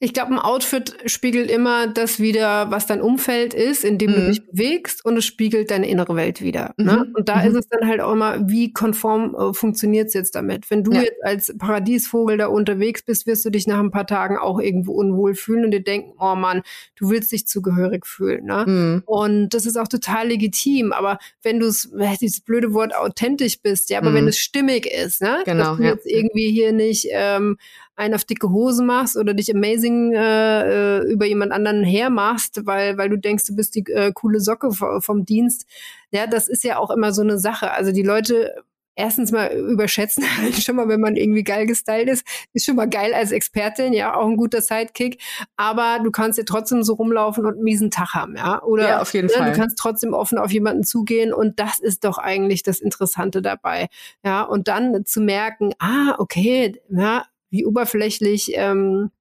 [0.00, 4.20] Ich glaube, ein Outfit spiegelt immer das wieder, was dein Umfeld ist, in dem du
[4.20, 4.26] Mhm.
[4.26, 6.74] dich bewegst, und es spiegelt deine innere Welt wieder.
[6.76, 7.04] Ne?
[7.06, 7.14] Mhm.
[7.14, 7.48] Und da Mhm.
[7.50, 10.68] ist es dann halt auch immer, wie konform äh, funktioniert es jetzt damit?
[10.70, 11.02] Wenn du Ja.
[11.02, 14.92] jetzt als Paradiesvogel da unterwegs bist, wirst du dich nach ein paar Tagen auch irgendwo
[14.92, 16.62] unwohl fühlen und dir denken, oh Mann,
[16.96, 18.44] du willst dich zugehörig fühlen.
[18.46, 18.64] Ne?
[18.66, 19.02] Mhm.
[19.06, 20.92] Und das ist auch total legitim.
[20.92, 21.88] Aber wenn du es,
[22.20, 24.28] dieses blöde Wort authentisch bist, ja, aber wenn Mhm.
[24.28, 25.90] es stimmig ist, ne, Genau, dass du ja.
[25.90, 27.56] jetzt irgendwie hier nicht ähm,
[27.96, 32.98] einen auf dicke Hose machst oder dich amazing äh, äh, über jemand anderen hermachst, weil
[32.98, 35.66] weil du denkst, du bist die äh, coole Socke vo- vom Dienst.
[36.10, 37.70] Ja, das ist ja auch immer so eine Sache.
[37.72, 38.54] Also die Leute
[38.96, 42.88] erstens mal überschätzen halt schon mal, wenn man irgendwie geil gestylt ist, ist schon mal
[42.88, 45.20] geil als Expertin, ja, auch ein guter Sidekick.
[45.56, 48.62] Aber du kannst ja trotzdem so rumlaufen und einen miesen Tag haben, ja.
[48.62, 49.50] Oder Ja, auf jeden ne, Fall.
[49.50, 53.88] du kannst trotzdem offen auf jemanden zugehen und das ist doch eigentlich das Interessante dabei.
[54.24, 59.12] Ja, und dann zu merken, ah, okay, ja, wie oberflächlich ähm,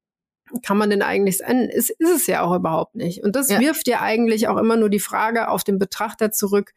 [0.66, 1.70] kann man denn eigentlich sein?
[1.70, 3.24] Ist, ist es ja auch überhaupt nicht.
[3.24, 3.60] Und das Ja.
[3.60, 6.74] wirft ja eigentlich auch immer nur die Frage auf den Betrachter zurück.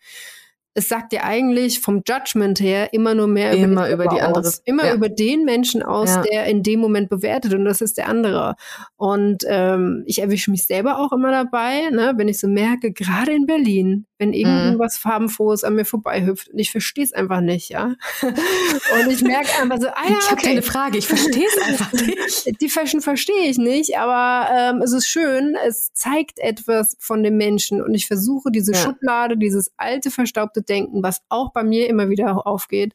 [0.79, 4.37] Es sagt ja eigentlich vom Judgment her immer nur mehr Immer über, über die aus.
[4.37, 4.53] andere.
[4.67, 4.95] Immer Ja.
[4.95, 6.23] über den Menschen aus, Ja.
[6.23, 8.57] der in dem Moment bewertet und das ist der andere.
[8.97, 13.33] Und ähm, ich erwische mich selber auch immer dabei, ne, wenn ich so merke, gerade
[13.33, 14.35] in Berlin, wenn Mhm.
[14.35, 17.95] irgendwas farbenfrohes an mir vorbeihüpft und ich verstehe es einfach nicht, ja.
[18.23, 20.51] und ich merke einfach so, ah ja, Ich habe okay.
[20.51, 22.61] eine Frage, ich verstehe es einfach nicht.
[22.61, 27.37] Die Fashion verstehe ich nicht, aber ähm, es ist schön, es zeigt etwas von dem
[27.37, 28.79] Menschen und ich versuche diese Ja.
[28.79, 32.95] Schublade, dieses alte, verstaubte Denken, was auch bei mir immer wieder aufgeht,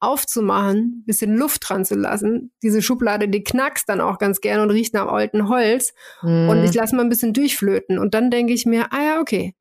[0.00, 2.52] aufzumachen, bisschen Luft dran zu lassen.
[2.62, 5.92] Diese Schublade, die knackst dann auch ganz gerne und riecht nach altem Holz
[6.22, 6.64] und Mhm.
[6.64, 9.54] ich lasse mal ein bisschen durchflöten und dann denke ich mir, ah ja, okay,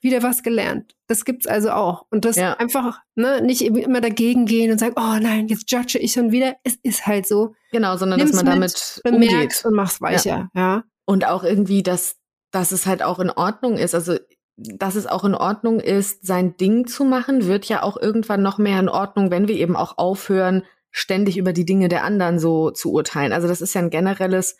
[0.00, 0.94] wieder was gelernt.
[1.08, 2.06] Das gibt's also auch.
[2.10, 2.54] Und das Ja.
[2.54, 6.54] einfach, ne, nicht immer dagegen gehen und sagen, oh nein, jetzt judge ich schon wieder.
[6.64, 7.54] Es ist halt so.
[7.72, 9.64] Genau, sondern Nimm's dass man mit, damit bemerkst umgeht.
[9.64, 10.84] und mach's weicher, ja.
[11.04, 12.16] Und auch irgendwie, dass,
[12.52, 13.94] dass es halt auch in Ordnung ist.
[13.94, 14.18] Also,
[14.58, 18.58] dass es auch in Ordnung ist, sein Ding zu machen, wird ja auch irgendwann noch
[18.58, 22.70] mehr in Ordnung, wenn wir eben auch aufhören, ständig über die Dinge der anderen so
[22.70, 23.32] zu urteilen.
[23.32, 24.56] Also, das ist ja ein generelles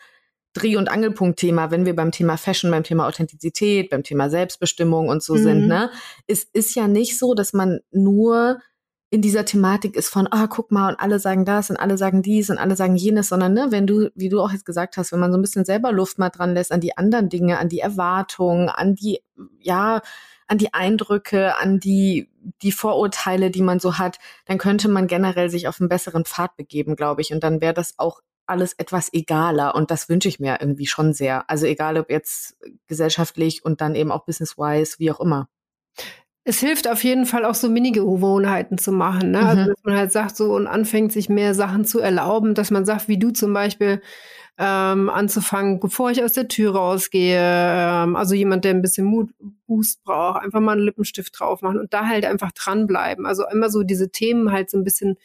[0.54, 5.22] Dreh- und Angelpunktthema, wenn wir beim Thema Fashion, beim Thema Authentizität, beim Thema Selbstbestimmung und
[5.22, 5.42] so Mhm.
[5.42, 5.66] sind.
[5.66, 5.90] Ne?
[6.26, 8.60] Es ist ja nicht so, dass man nur
[9.10, 12.22] in dieser Thematik ist von, ah, guck mal, und alle sagen das und alle sagen
[12.22, 15.12] dies und alle sagen jenes, sondern ne, wenn du, wie du auch jetzt gesagt hast,
[15.12, 17.70] wenn man so ein bisschen selber Luft mal dran lässt an die anderen Dinge, an
[17.70, 19.20] die Erwartungen, an die,
[19.60, 20.02] ja,
[20.46, 22.28] an die Eindrücke, an die,
[22.62, 26.56] die Vorurteile, die man so hat, dann könnte man generell sich auf einen besseren Pfad
[26.56, 27.32] begeben, glaube ich.
[27.32, 29.74] Und dann wäre das auch alles etwas egaler.
[29.74, 31.48] Und das wünsche ich mir irgendwie schon sehr.
[31.50, 35.48] Also egal ob jetzt gesellschaftlich und dann eben auch business-wise, wie auch immer.
[36.48, 39.40] Es hilft auf jeden Fall auch so Mini-Gewohnheiten zu machen, ne?
[39.44, 39.66] Also, Mhm.
[39.66, 43.06] dass man halt sagt so und anfängt, sich mehr Sachen zu erlauben, dass man sagt,
[43.06, 44.00] wie du zum Beispiel,
[44.56, 50.02] ähm, anzufangen, bevor ich aus der Tür rausgehe, ähm, also jemand, der ein bisschen Mut-Boost
[50.04, 53.26] braucht, einfach mal einen Lippenstift drauf machen und da halt einfach dranbleiben.
[53.26, 55.16] Also immer so diese Themen halt so ein bisschen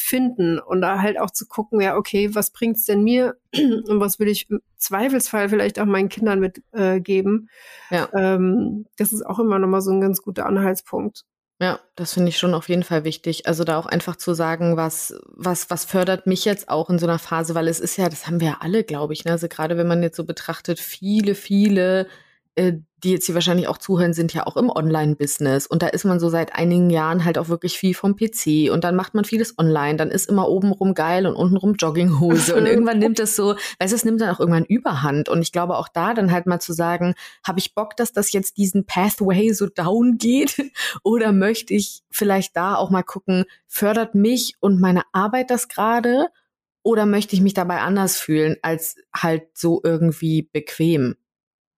[0.00, 4.20] finden und da halt auch zu gucken, ja, okay, was bringt's denn mir und was
[4.20, 7.50] will ich im Zweifelsfall vielleicht auch meinen Kindern mitgeben.
[7.90, 7.96] Äh.
[7.96, 8.08] Ja.
[8.14, 11.24] ähm, das ist auch immer nochmal so ein ganz guter Anhaltspunkt.
[11.60, 13.48] Ja, das finde ich schon auf jeden Fall wichtig.
[13.48, 17.06] Also da auch einfach zu sagen, was, was, was fördert mich jetzt auch in so
[17.06, 19.24] einer Phase, weil es ist ja, das haben wir ja alle, glaube ich.
[19.24, 19.32] Ne?
[19.32, 22.06] Also gerade wenn man jetzt so betrachtet, viele, viele,
[22.54, 25.66] äh, die jetzt hier wahrscheinlich auch zuhören, sind ja auch im Online-Business.
[25.66, 28.70] Und da ist man so seit einigen Jahren halt auch wirklich viel vom PC.
[28.72, 29.96] Und dann macht man vieles online.
[29.96, 32.56] Dann ist immer obenrum geil und untenrum Jogginghose.
[32.56, 35.28] Und irgendwann nimmt es so, weißt du, es nimmt dann auch irgendwann Überhand.
[35.28, 37.14] Und ich glaube auch da dann halt mal zu sagen,
[37.46, 40.56] habe ich Bock, dass das jetzt diesen Pathway so down geht?
[41.04, 46.26] Oder möchte ich vielleicht da auch mal gucken, fördert mich und meine Arbeit das gerade?
[46.82, 51.16] Oder möchte ich mich dabei anders fühlen als halt so irgendwie bequem?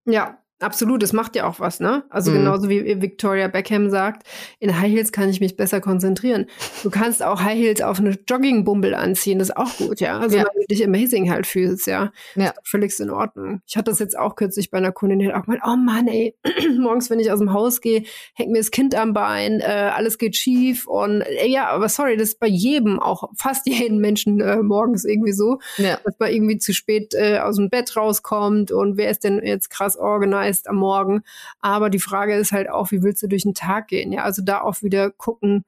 [0.05, 2.03] Ja, Absolut, es macht ja auch was, ne?
[2.09, 2.35] Also Mhm.
[2.35, 4.27] genauso wie Victoria Beckham sagt,
[4.59, 6.45] in High Heels kann ich mich besser konzentrieren.
[6.83, 10.19] Du kannst auch High Heels auf eine Joggingbumbel anziehen, das ist auch gut, ja.
[10.19, 10.43] Also Ja.
[10.43, 12.11] wenn du dich amazing halt fühlst, ja.
[12.35, 12.53] Ja.
[12.63, 13.61] Völlig in Ordnung.
[13.67, 16.07] Ich hatte das jetzt auch kürzlich bei einer Kundin, die hat auch gemeint, oh Mann,
[16.07, 16.35] ey,
[16.79, 18.03] morgens, wenn ich aus dem Haus gehe,
[18.35, 19.63] hängt mir das Kind am Bein, äh,
[19.95, 23.97] alles geht schief und äh, ja, aber sorry, das ist bei jedem, auch fast jedem
[23.99, 25.97] Menschen äh, morgens irgendwie so Ja.
[26.03, 29.69] dass man irgendwie zu spät äh, aus dem Bett rauskommt und wer ist denn jetzt
[29.69, 31.21] krass organisiert am Morgen.
[31.59, 34.11] Aber die Frage ist halt auch, wie willst du durch den Tag gehen?
[34.11, 35.63] Ja, also da auch wieder gucken,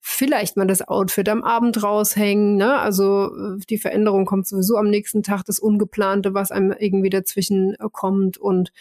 [0.00, 2.56] vielleicht mal das Outfit am Abend raushängen.
[2.56, 2.78] Ne?
[2.78, 7.74] Also äh, die Veränderung kommt sowieso am nächsten Tag, das Ungeplante, was einem irgendwie dazwischen
[7.74, 8.72] äh, kommt und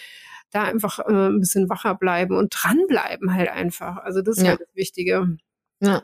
[0.52, 3.98] da einfach äh, ein bisschen wacher bleiben und dranbleiben halt einfach.
[3.98, 4.52] Also das ist Ja.
[4.52, 5.38] halt das Wichtige.
[5.82, 6.04] Ja.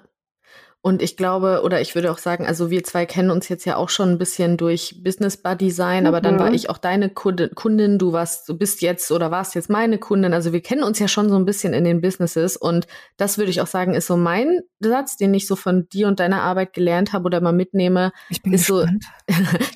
[0.86, 3.78] Und ich glaube, oder ich würde auch sagen, also wir zwei kennen uns jetzt ja
[3.78, 6.40] auch schon ein bisschen durch Business Buddy sein, aber dann Mhm.
[6.40, 10.34] war ich auch deine Kundin, du warst, du bist jetzt oder warst jetzt meine Kundin.
[10.34, 13.50] Also wir kennen uns ja schon so ein bisschen in den Businesses und das würde
[13.50, 16.74] ich auch sagen, ist so mein Satz, den ich so von dir und deiner Arbeit
[16.74, 18.12] gelernt habe oder mal mitnehme.
[18.30, 19.06] Ich bin Ist so- gespannt.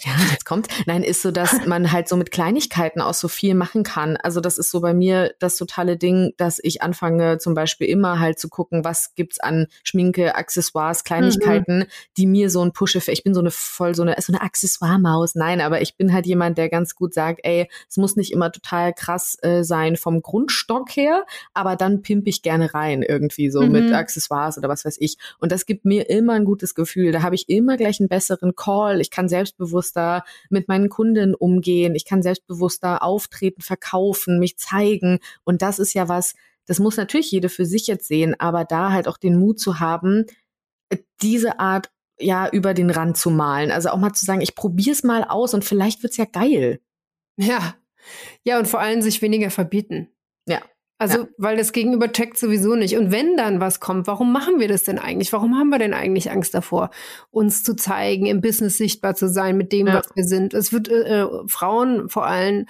[0.03, 0.67] ja, jetzt kommt.
[0.87, 4.17] Nein, ist so, dass man halt so mit Kleinigkeiten auch so viel machen kann.
[4.17, 8.19] Also das ist so bei mir das totale Ding, dass ich anfange zum Beispiel immer
[8.19, 11.85] halt zu gucken, was gibt's an Schminke, Accessoires, Kleinigkeiten,
[12.17, 13.11] die mir so ein Pushe für.
[13.11, 15.35] Ich bin so eine voll so eine so eine Accessoire-Maus.
[15.35, 18.51] Nein, aber ich bin halt jemand, der ganz gut sagt, ey, es muss nicht immer
[18.51, 23.61] total krass äh, sein vom Grundstock her, aber dann pimp ich gerne rein irgendwie so
[23.61, 23.71] Mhm.
[23.71, 25.17] mit Accessoires oder was weiß ich.
[25.39, 27.11] Und das gibt mir immer ein gutes Gefühl.
[27.11, 29.01] Da habe ich immer gleich einen besseren Call.
[29.01, 31.95] Ich kann selbstbewusster mit meinen Kunden umgehen.
[31.95, 35.19] Ich kann selbstbewusster auftreten, verkaufen, mich zeigen.
[35.43, 36.33] Und das ist ja was,
[36.65, 39.79] das muss natürlich jede für sich jetzt sehen, aber da halt auch den Mut zu
[39.79, 40.25] haben,
[41.21, 43.71] diese Art ja über den Rand zu malen.
[43.71, 46.79] Also auch mal zu sagen, ich probiere es mal aus und vielleicht wird's ja geil.
[47.37, 47.75] Ja.
[48.43, 50.09] Ja, und vor allem sich weniger verbieten.
[50.47, 50.61] Ja.
[50.99, 52.97] Also, weil das Gegenüber checkt sowieso nicht.
[52.97, 55.31] Und wenn dann was kommt, warum machen wir das denn eigentlich?
[55.31, 56.89] Warum haben wir denn eigentlich Angst davor,
[57.29, 59.93] uns zu zeigen, im Business sichtbar zu sein mit dem, Ja.
[59.93, 60.55] was wir sind?
[60.55, 62.65] Es wird äh, äh, Frauen vor allem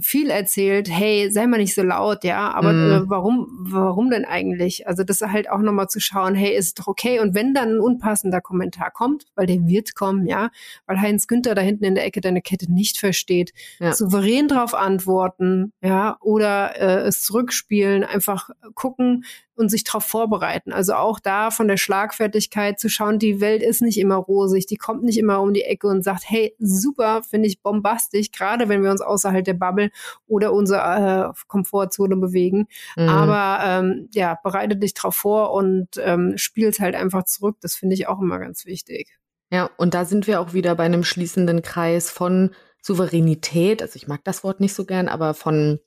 [0.00, 4.86] viel erzählt, hey, sei mal nicht so laut, ja, aber äh, warum, warum denn eigentlich?
[4.86, 7.20] Also das halt auch nochmal zu schauen, hey, ist doch okay.
[7.20, 10.50] Und wenn dann ein unpassender Kommentar kommt, weil der wird kommen, ja,
[10.86, 13.92] weil Heinz Günther da hinten in der Ecke deine Kette nicht versteht, Ja.
[13.92, 19.24] souverän drauf antworten, ja, oder äh, es zurückspielen, einfach gucken
[19.56, 20.72] und sich darauf vorbereiten.
[20.72, 24.76] Also auch da von der Schlagfertigkeit zu schauen, die Welt ist nicht immer rosig, die
[24.76, 28.82] kommt nicht immer um die Ecke und sagt, hey, super, finde ich bombastisch, gerade wenn
[28.82, 29.90] wir uns außerhalb der Bubble
[30.26, 32.68] oder unsere äh, Komfortzone bewegen.
[32.96, 33.08] Mhm.
[33.08, 37.56] Aber ähm, ja, bereite dich drauf vor und ähm, spiel's halt einfach zurück.
[37.60, 39.18] Das finde ich auch immer ganz wichtig.
[39.50, 42.50] Ja, und da sind wir auch wieder bei einem schließenden Kreis von
[42.82, 43.82] Souveränität.
[43.82, 45.80] Also ich mag das Wort nicht so gern, aber von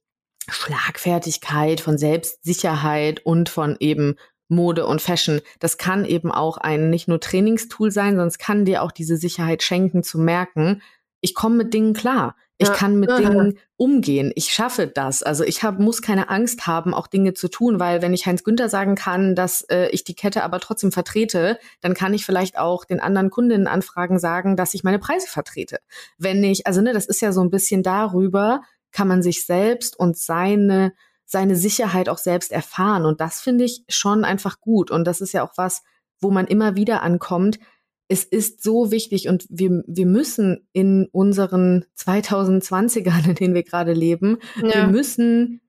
[0.52, 4.16] Schlagfertigkeit, von Selbstsicherheit und von eben
[4.48, 5.42] Mode und Fashion.
[5.60, 9.18] Das kann eben auch ein nicht nur Trainingstool sein, sondern es kann dir auch diese
[9.18, 10.82] Sicherheit schenken, zu merken,
[11.22, 12.36] ich komme mit Dingen klar.
[12.62, 12.74] Ich Ja.
[12.74, 13.20] kann mit Aha.
[13.20, 14.34] Dingen umgehen.
[14.36, 15.24] Ich schaffe das.
[15.24, 18.44] Also ich hab, muss keine Angst haben, auch Dinge zu tun, weil wenn ich Heinz
[18.44, 22.58] Günther sagen kann, dass äh, ich die Kette aber trotzdem vertrete, dann kann ich vielleicht
[22.58, 25.80] auch den anderen Kundinnenanfragen sagen, dass ich meine Preise vertrete.
[26.18, 29.98] Wenn ich, also ne, das ist ja so ein bisschen darüber, kann man sich selbst
[29.98, 30.94] und seine
[31.30, 33.06] seine Sicherheit auch selbst erfahren.
[33.06, 34.90] Und das finde ich schon einfach gut.
[34.90, 35.84] Und das ist ja auch was,
[36.20, 37.60] wo man immer wieder ankommt.
[38.08, 43.94] Es ist so wichtig und wir, wir müssen in unseren 2020ern, in denen wir gerade
[43.94, 45.62] leben, wir müssen,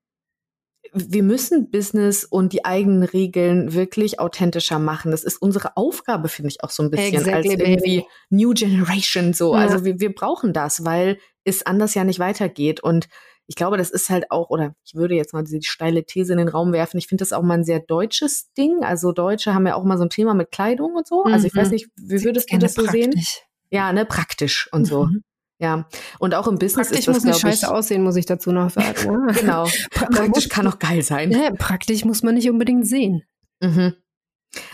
[0.94, 5.10] wir müssen Business und die eigenen Regeln wirklich authentischer machen.
[5.10, 7.62] Das ist unsere Aufgabe, finde ich auch so ein bisschen Exactly, als baby.
[7.64, 9.54] irgendwie New Generation so.
[9.54, 9.60] Ja.
[9.60, 12.80] Also wir, wir brauchen das, weil es anders ja nicht weitergeht.
[12.82, 13.08] Und
[13.46, 16.38] ich glaube, das ist halt auch, oder ich würde jetzt mal diese steile These in
[16.38, 16.98] den Raum werfen.
[16.98, 18.84] Ich finde das auch mal ein sehr deutsches Ding.
[18.84, 21.24] Also Deutsche haben ja auch mal so ein Thema mit Kleidung und so.
[21.24, 21.58] Also ich Mhm.
[21.58, 23.10] weiß nicht, wie würdest du das so sehen?
[23.10, 23.42] praktisch.
[23.70, 25.06] Ja, ne, praktisch und so.
[25.06, 25.22] Mhm.
[25.58, 25.86] Ja.
[26.18, 27.60] Und auch im Business Praktisch ist das, muss nicht glaube ich.
[27.60, 28.86] scheiße aussehen, muss ich dazu noch sagen.
[29.26, 29.32] ne?
[29.34, 29.64] Genau.
[29.64, 31.30] Pra- Praktisch kann auch geil sein.
[31.32, 33.22] Ja, praktisch muss man nicht unbedingt sehen.
[33.60, 33.94] Mhm.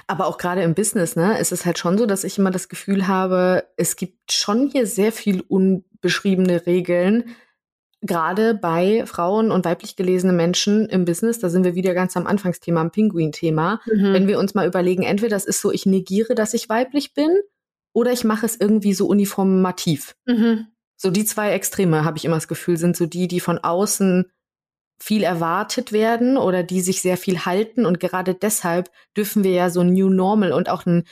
[0.06, 2.68] Aber auch gerade im Business, ne, ist es halt schon so, dass ich immer das
[2.68, 7.36] Gefühl habe, es gibt schon hier sehr viel unbeschriebene Regeln,
[8.00, 11.38] gerade bei Frauen und weiblich gelesene Menschen im Business.
[11.38, 13.80] Da sind wir wieder ganz am Anfangsthema, am Pinguin-Thema.
[13.86, 14.12] Mhm.
[14.12, 17.30] Wenn wir uns mal überlegen, entweder das ist so, ich negiere, dass ich weiblich bin,
[17.96, 20.14] oder ich mache es irgendwie so uniformativ.
[20.26, 20.66] Mhm.
[20.98, 24.30] So die zwei Extreme, habe ich immer das Gefühl, sind so die, die von außen
[24.98, 27.86] viel erwartet werden oder die sich sehr viel halten.
[27.86, 31.04] Und gerade deshalb dürfen wir ja so ein New Normal und auch ein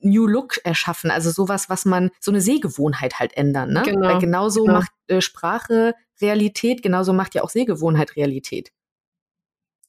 [0.00, 1.10] New Look erschaffen.
[1.10, 3.72] Also sowas, was man, so eine Sehgewohnheit halt ändern.
[3.72, 3.82] Ne?
[3.84, 4.78] Genau, Weil genauso genau.
[4.78, 8.70] macht äh, Sprache Realität, genauso macht ja auch Sehgewohnheit Realität.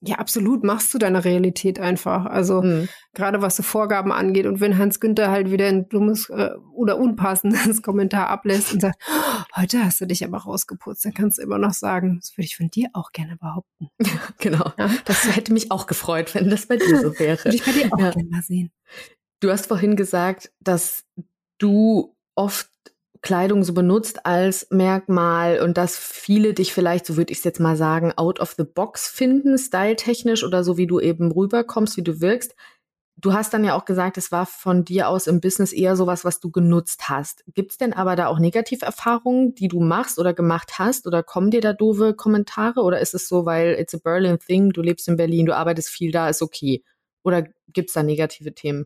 [0.01, 0.63] Ja, absolut.
[0.63, 2.25] Machst du deine Realität einfach.
[2.25, 2.87] Also Mhm.
[3.13, 4.45] gerade was so Vorgaben angeht.
[4.45, 9.01] Und wenn Hans Günther halt wieder ein dummes äh, oder unpassendes Kommentar ablässt und sagt,
[9.09, 12.45] "Oh, heute hast du dich aber rausgeputzt, dann kannst du immer noch sagen, das würde
[12.45, 13.89] ich von dir auch gerne behaupten.
[14.39, 14.71] Genau.
[14.77, 14.89] Ja.
[15.05, 17.43] Das hätte mich auch gefreut, wenn das bei dir so wäre.
[17.43, 18.11] Würde ich bei dir auch Ja.
[18.11, 18.71] gerne mal sehen.
[19.41, 21.03] Du hast vorhin gesagt, dass
[21.57, 22.69] du oft
[23.21, 27.59] Kleidung so benutzt als Merkmal und dass viele dich vielleicht, so würde ich es jetzt
[27.59, 32.03] mal sagen, out of the box finden, styletechnisch oder so, wie du eben rüberkommst, wie
[32.03, 32.55] du wirkst.
[33.17, 36.23] Du hast dann ja auch gesagt, es war von dir aus im Business eher sowas,
[36.23, 37.43] was du genutzt hast.
[37.53, 41.05] Gibt es denn aber da auch Negativerfahrungen, die du machst oder gemacht hast?
[41.05, 42.81] Oder kommen dir da doofe Kommentare?
[42.81, 45.89] Oder ist es so, weil it's a Berlin thing, du lebst in Berlin, du arbeitest
[45.89, 46.85] viel da, ist okay?
[47.23, 48.85] Oder gibt es da negative Themen?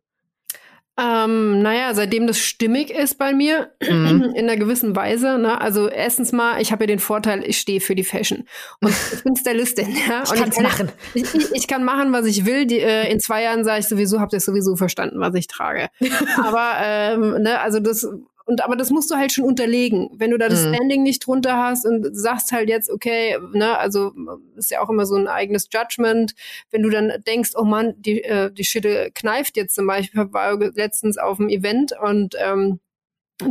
[0.95, 4.21] Ähm, naja, seitdem das stimmig ist bei mir, Mhm.
[4.35, 5.59] in einer gewissen Weise, ne?
[5.59, 8.45] Also erstens mal, ich habe ja den Vorteil, ich stehe für die Fashion.
[8.79, 10.23] Und ich bin Stylistin, ja.
[10.33, 10.91] Ich kann's kann, machen.
[11.13, 12.65] Ich, ich, ich kann machen, was ich will.
[12.65, 15.89] Die, äh, in zwei Jahren sage ich sowieso, habt ihr sowieso verstanden, was ich trage.
[16.37, 18.07] aber ähm, ne, also das
[18.45, 20.09] und aber das musst du halt schon unterlegen.
[20.13, 20.73] Wenn du da das Mhm.
[20.75, 24.11] Standing nicht drunter hast und sagst halt jetzt, okay, ne, also
[24.55, 26.33] ist ja auch immer so ein eigenes Judgment.
[26.71, 30.33] Wenn du dann denkst, oh Mann, die, äh, die Schitte kneift jetzt zum Beispiel, Ich
[30.33, 32.79] war letztens auf dem Event und ähm,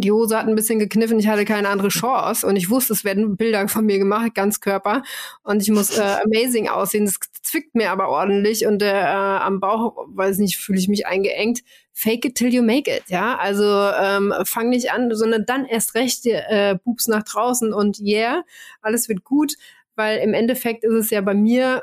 [0.00, 3.04] die Hose hat ein bisschen gekniffen, ich hatte keine andere Chance und ich wusste, es
[3.04, 5.02] werden Bilder von mir gemacht, ganz Körper
[5.42, 7.04] und ich muss äh, amazing aussehen.
[7.06, 11.60] Das zwickt mir aber ordentlich und äh, am Bauch, weiß nicht, fühle ich mich eingeengt.
[11.92, 13.36] Fake it till you make it, ja.
[13.36, 18.44] Also ähm, fang nicht an, sondern dann erst recht äh, Boobs nach draußen und yeah,
[18.80, 19.54] alles wird gut,
[19.94, 21.82] weil im Endeffekt ist es ja bei mir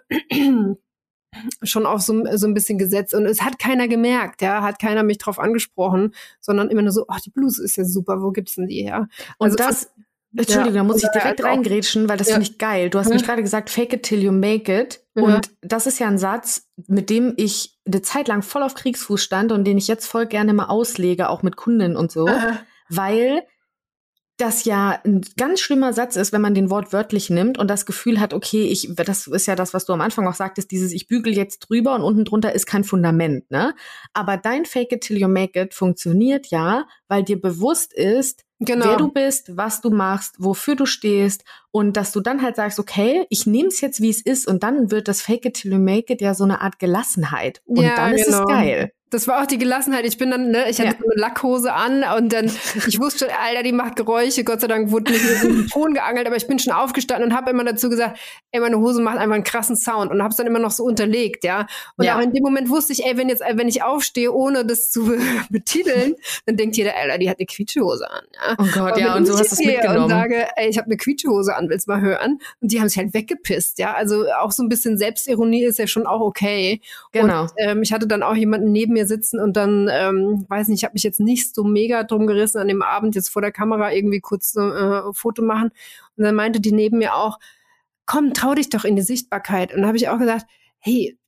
[1.64, 5.04] schon auch so, so ein bisschen gesetzt und es hat keiner gemerkt, ja, hat keiner
[5.04, 8.56] mich drauf angesprochen, sondern immer nur so, ach, die Bluse ist ja super, wo gibt's
[8.56, 9.08] denn die her?
[9.38, 9.92] Und Also das,
[10.36, 12.36] Entschuldigung, da muss ich direkt halt reingrätschen, weil das Ja.
[12.36, 12.90] finde ich geil.
[12.90, 13.14] Du hast Ja.
[13.16, 15.04] mich gerade gesagt, fake it till you make it.
[15.16, 15.24] Ja.
[15.24, 19.22] Und das ist ja ein Satz, mit dem ich eine Zeit lang voll auf Kriegsfuß
[19.24, 22.60] stand und den ich jetzt voll gerne mal auslege, auch mit Kunden und so, Aha.
[22.90, 23.44] weil
[24.40, 27.86] das ja ein ganz schlimmer Satz ist, wenn man den Wort wörtlich nimmt und das
[27.86, 30.94] Gefühl hat, okay, ich, das ist ja das, was du am Anfang auch sagtest, dieses,
[30.94, 33.76] ich bügel jetzt drüber und unten drunter ist kein Fundament, ne?
[34.14, 38.86] Aber dein Fake it till you make it funktioniert ja, weil dir bewusst ist, Genau.
[38.86, 42.80] wer du bist, was du machst, wofür du stehst und dass du dann halt sagst,
[42.80, 45.72] okay, ich nehme es jetzt, wie es ist und dann wird das Fake it till
[45.74, 48.42] you make it ja so eine Art Gelassenheit und Ja, dann ist genau.
[48.44, 48.92] es geil.
[49.12, 50.06] Das war auch die Gelassenheit.
[50.06, 50.96] Ich bin dann, ne, ich hatte Ja.
[51.00, 52.46] so eine Lackhose an und dann,
[52.86, 54.44] ich wusste, Alter, die macht Geräusche.
[54.44, 57.36] Gott sei Dank wurde nicht mit dem Ton geangelt, aber ich bin schon aufgestanden und
[57.36, 58.20] habe immer dazu gesagt,
[58.52, 60.84] ey, meine Hose macht einfach einen krassen Sound und habe es dann immer noch so
[60.84, 61.66] unterlegt, ja.
[61.98, 62.18] Und Ja.
[62.18, 65.12] auch in dem Moment wusste ich, ey, wenn jetzt, wenn ich aufstehe, ohne das zu
[65.50, 66.14] betiteln,
[66.46, 68.56] dann denkt jeder, Alter, die hat eine Quietschehose an, ja.
[68.60, 70.04] Oh Gott, Aber ja, und so hast du es mitgenommen.
[70.04, 72.40] Und sage, ey, ich habe eine Quietschehose an, willst mal hören?
[72.62, 73.94] Und die haben sich halt weggepisst, ja.
[73.96, 76.80] Also auch so ein bisschen Selbstironie ist ja schon auch okay.
[77.12, 77.42] genau.
[77.42, 80.80] Und, ähm, ich hatte dann auch jemanden neben mir sitzen und dann, ähm, weiß nicht,
[80.80, 83.52] ich habe mich jetzt nicht so mega drum gerissen, an dem Abend jetzt vor der
[83.52, 85.72] Kamera irgendwie kurz so, äh, Foto machen.
[86.16, 87.40] Und dann meinte die neben mir auch,
[88.06, 89.72] komm, trau dich doch in die Sichtbarkeit.
[89.72, 90.46] Und dann habe ich auch gesagt,
[90.80, 91.19] hey,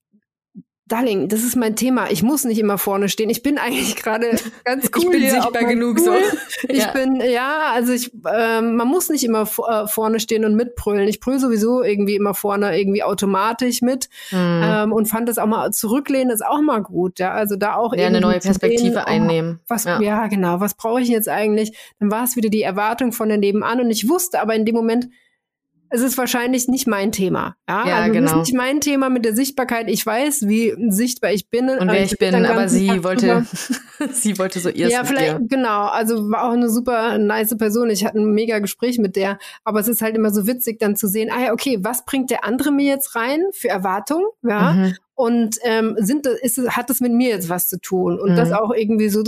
[0.91, 2.11] Darling, das ist mein Thema.
[2.11, 3.29] Ich muss nicht immer vorne stehen.
[3.29, 4.31] Ich bin eigentlich gerade
[4.65, 5.03] ganz cool.
[5.15, 6.17] Ich bin sichtbar genug Stuhl.
[6.19, 6.37] so.
[6.67, 6.91] Ich Ja.
[6.91, 11.07] bin, ja, also ich, ähm, man muss nicht immer äh, vorne stehen und mitbrüllen.
[11.07, 14.61] Ich brüll sowieso irgendwie immer vorne irgendwie automatisch mit Hm.
[14.63, 17.31] ähm, und fand das auch mal zurücklehnen ist auch mal gut, ja.
[17.31, 19.59] Also da auch ja, eine neue zu sehen, Perspektive oh, einnehmen.
[19.67, 20.01] Was, ja.
[20.01, 20.27] ja.
[20.27, 21.77] genau, was brauche ich jetzt eigentlich?
[21.99, 24.75] Dann war es wieder die Erwartung von der Nebenan und ich wusste aber in dem
[24.75, 25.07] Moment,
[25.91, 27.55] es ist wahrscheinlich nicht mein Thema.
[27.69, 28.25] Ja, Ja, also genau.
[28.25, 29.89] es ist nicht mein Thema mit der Sichtbarkeit.
[29.89, 31.69] Ich weiß, wie sichtbar ich bin.
[31.69, 33.45] Und wer ich bin, aber sie Tag wollte,
[34.13, 35.85] sie wollte so ihr Ja, vielleicht, genau.
[35.87, 37.89] Also war auch eine super nice Person.
[37.89, 39.37] Ich hatte ein mega Gespräch mit der.
[39.63, 42.29] Aber es ist halt immer so witzig, dann zu sehen, ah ja, okay, was bringt
[42.31, 44.25] der andere mir jetzt rein für Erwartungen?
[44.43, 44.73] Ja.
[44.73, 44.95] Mhm.
[45.13, 48.19] Und ähm, sind, ist, es- hat das mit mir jetzt was zu tun?
[48.19, 48.35] Und Mhm.
[48.37, 49.21] das auch irgendwie so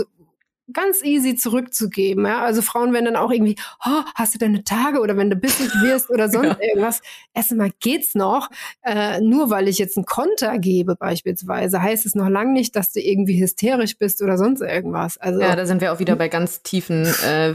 [0.73, 2.25] ganz easy zurückzugeben.
[2.25, 2.41] Ja?
[2.43, 3.55] Also Frauen werden dann auch irgendwie,
[3.85, 6.57] oh, hast du deine Tage oder wenn du Business wirst oder sonst Ja.
[6.61, 7.01] irgendwas.
[7.33, 8.49] Erstmal geht's noch.
[8.83, 12.91] Äh, nur weil ich jetzt einen Konter gebe beispielsweise, heißt es noch lange nicht, dass
[12.91, 15.17] du irgendwie hysterisch bist oder sonst irgendwas.
[15.17, 17.53] Also Ja, da sind wir auch wieder bei ganz tiefen, äh,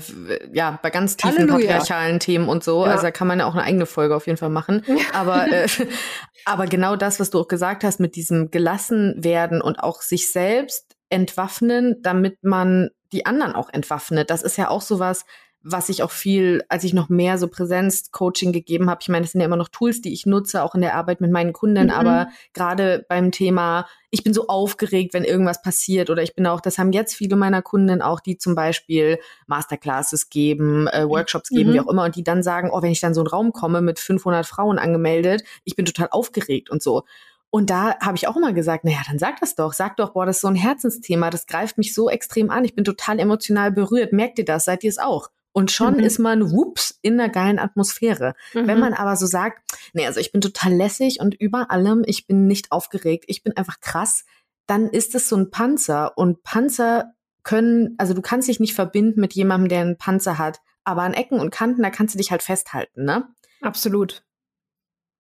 [0.53, 1.59] ja, bei ganz tiefen Halleluja.
[1.59, 2.85] patriarchalen Themen und so.
[2.87, 2.93] Ja.
[2.93, 4.83] Also da kann man ja auch eine eigene Folge auf jeden Fall machen.
[5.13, 5.67] Aber, äh,
[6.45, 10.31] aber genau das, was du auch gesagt hast, mit diesem gelassen werden und auch sich
[10.33, 14.31] selbst entwaffnen, damit man die anderen auch entwaffnet.
[14.31, 15.25] Das ist ja auch sowas,
[15.63, 19.01] was ich auch viel, als ich noch mehr so Präsenz-Coaching gegeben habe.
[19.03, 21.21] Ich meine, das sind ja immer noch Tools, die ich nutze, auch in der Arbeit
[21.21, 21.91] mit meinen Kunden, Mhm.
[21.91, 26.61] aber gerade beim Thema, ich bin so aufgeregt, wenn irgendwas passiert oder ich bin auch,
[26.61, 29.19] das haben jetzt viele meiner Kunden auch, die zum Beispiel
[29.49, 31.75] Masterclasses geben, äh, Workshops geben, Mhm.
[31.75, 33.81] wie auch immer, und die dann sagen, oh, wenn ich dann so einen Raum komme
[33.81, 37.03] mit 500 Frauen angemeldet, ich bin total aufgeregt und so.
[37.51, 39.73] Und da habe ich auch immer gesagt, naja, dann sag das doch.
[39.73, 42.65] Sag doch, boah, das ist so ein Herzensthema, das greift mich so extrem an.
[42.65, 44.13] Ich bin total emotional berührt.
[44.13, 44.67] Merkt ihr das?
[44.67, 45.31] Seid ihr es auch?
[45.53, 46.01] Und schon Mhm.
[46.01, 48.35] ist man, whoops, in einer geilen Atmosphäre.
[48.53, 48.81] Wenn Mhm.
[48.81, 49.63] man aber so sagt,
[49.95, 53.57] nee, also ich bin total lässig und über allem, ich bin nicht aufgeregt, ich bin
[53.57, 54.25] einfach krass,
[54.67, 56.17] dann ist es so ein Panzer.
[56.19, 57.13] Und Panzer
[57.45, 60.61] können, also du kannst dich nicht verbinden mit jemandem, der einen Panzer hat.
[60.85, 63.27] Aber an Ecken und Kanten, da kannst du dich halt festhalten, ne?
[63.63, 64.23] Absolut.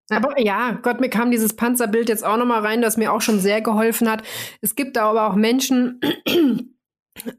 [0.10, 0.18] Ja.
[0.18, 3.40] Aber ja, Gott, mir kam dieses Panzerbild jetzt auch nochmal rein, das mir auch schon
[3.40, 4.24] sehr geholfen hat.
[4.62, 6.00] Es gibt da aber auch Menschen,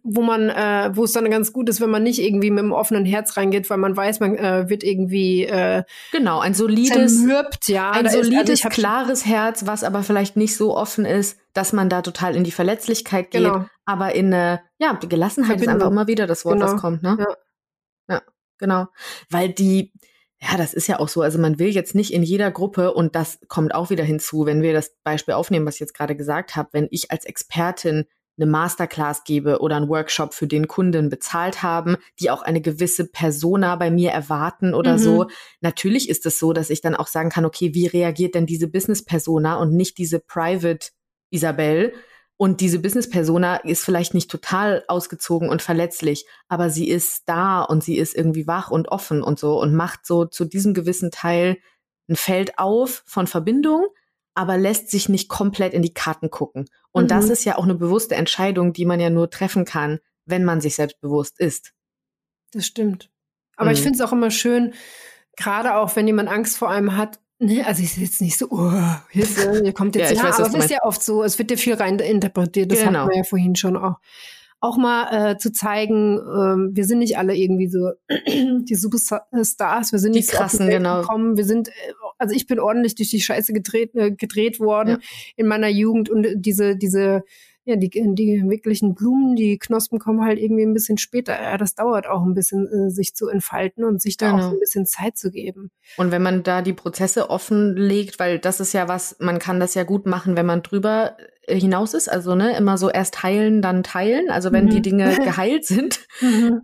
[0.02, 2.72] wo man, äh, wo es dann ganz gut ist, wenn man nicht irgendwie mit einem
[2.72, 7.68] offenen Herz reingeht, weil man weiß, man äh, wird irgendwie äh, Genau, ein solides, zermürbt,
[7.68, 7.92] ja.
[7.92, 11.72] ein Da ist- also solides, klares Herz, was aber vielleicht nicht so offen ist, dass
[11.72, 13.66] man da total in die Verletzlichkeit geht, Genau.
[13.84, 15.88] aber in eine, ja, die Gelassenheit ist Verbindung.
[15.88, 16.72] einfach immer wieder das Wort, Genau.
[16.72, 17.16] was kommt, ne?
[18.08, 18.16] Ja.
[18.16, 18.22] ja,
[18.58, 18.86] genau.
[19.30, 19.92] Weil die,
[20.40, 23.14] ja, das ist ja auch so, also man will jetzt nicht in jeder Gruppe, und
[23.16, 26.54] das kommt auch wieder hinzu, wenn wir das Beispiel aufnehmen, was ich jetzt gerade gesagt
[26.56, 28.04] habe, wenn ich als Expertin
[28.40, 33.04] eine Masterclass gebe oder einen Workshop für den Kunden bezahlt haben, die auch eine gewisse
[33.04, 34.98] Persona bei mir erwarten oder Mhm.
[34.98, 35.26] so.
[35.60, 38.68] Natürlich ist es so, dass ich dann auch sagen kann, okay, wie reagiert denn diese
[38.68, 40.90] Business-Persona und nicht diese Private
[41.30, 41.92] Isabel?
[42.40, 47.82] Und diese Business-Persona ist vielleicht nicht total ausgezogen und verletzlich, aber sie ist da und
[47.82, 51.58] sie ist irgendwie wach und offen und so und macht so zu diesem gewissen Teil
[52.08, 53.88] ein Feld auf von Verbindung,
[54.34, 56.70] aber lässt sich nicht komplett in die Karten gucken.
[56.92, 57.08] Und Mhm.
[57.08, 60.60] das ist ja auch eine bewusste Entscheidung, die man ja nur treffen kann, wenn man
[60.60, 61.72] sich selbst bewusst ist.
[62.52, 63.10] Das stimmt.
[63.56, 63.82] Aber ich Mhm.
[63.82, 64.74] finde es auch immer schön,
[65.36, 68.72] gerade auch wenn jemand Angst vor einem hat, ne, also ich jetzt nicht so, oh,
[69.10, 71.50] Hilfe, hier kommt jetzt Ja, ich weiß, aber es ist ja oft so, es wird
[71.50, 73.00] ja viel rein interpretiert, das Genau.
[73.00, 73.96] hatten wir ja vorhin schon auch.
[74.60, 77.90] Auch mal äh, zu zeigen, ähm, wir sind nicht alle irgendwie so
[78.26, 81.02] die Superstars, wir sind Die nicht so krassen, Welt genau.
[81.02, 81.72] gekommen, wir sind, äh,
[82.18, 84.98] also ich bin ordentlich durch die Scheiße gedreht, äh, gedreht worden Ja.
[85.36, 87.22] in meiner Jugend und diese, diese,
[87.68, 91.34] ja, die, die wirklichen Blumen, die Knospen kommen halt irgendwie ein bisschen später.
[91.40, 94.48] Ja, das dauert auch ein bisschen, äh, sich zu entfalten und sich da auch Genau.
[94.50, 95.70] so ein bisschen Zeit zu geben.
[95.98, 99.74] Und wenn man da die Prozesse offenlegt, weil das ist ja was, man kann das
[99.74, 102.08] ja gut machen, wenn man drüber äh, hinaus ist.
[102.08, 104.30] Also ne, immer so erst heilen, dann teilen.
[104.30, 104.70] Also wenn Mhm.
[104.70, 106.06] die Dinge geheilt sind,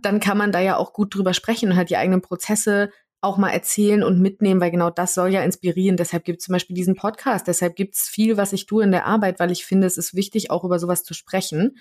[0.01, 2.89] dann kann man da ja auch gut drüber sprechen und halt die eigenen Prozesse
[3.25, 5.97] auch mal erzählen und mitnehmen, weil genau das soll ja inspirieren.
[5.97, 7.47] Deshalb gibt es zum Beispiel diesen Podcast.
[7.47, 10.15] Deshalb gibt es viel, was ich tue in der Arbeit, weil ich finde, es ist
[10.15, 11.77] wichtig, auch über sowas zu sprechen.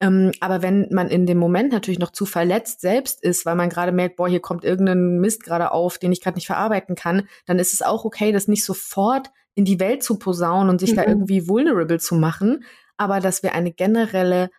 [0.00, 3.68] Ähm, aber wenn man in dem Moment natürlich noch zu verletzt selbst ist, weil man
[3.68, 7.28] gerade merkt, boah, hier kommt irgendein Mist gerade auf, den ich gerade nicht verarbeiten kann,
[7.46, 10.94] dann ist es auch okay, das nicht sofort in die Welt zu posaunen und sich
[10.94, 11.08] da Mhm.
[11.08, 12.64] irgendwie vulnerable zu machen,
[12.96, 14.50] aber dass wir eine generelle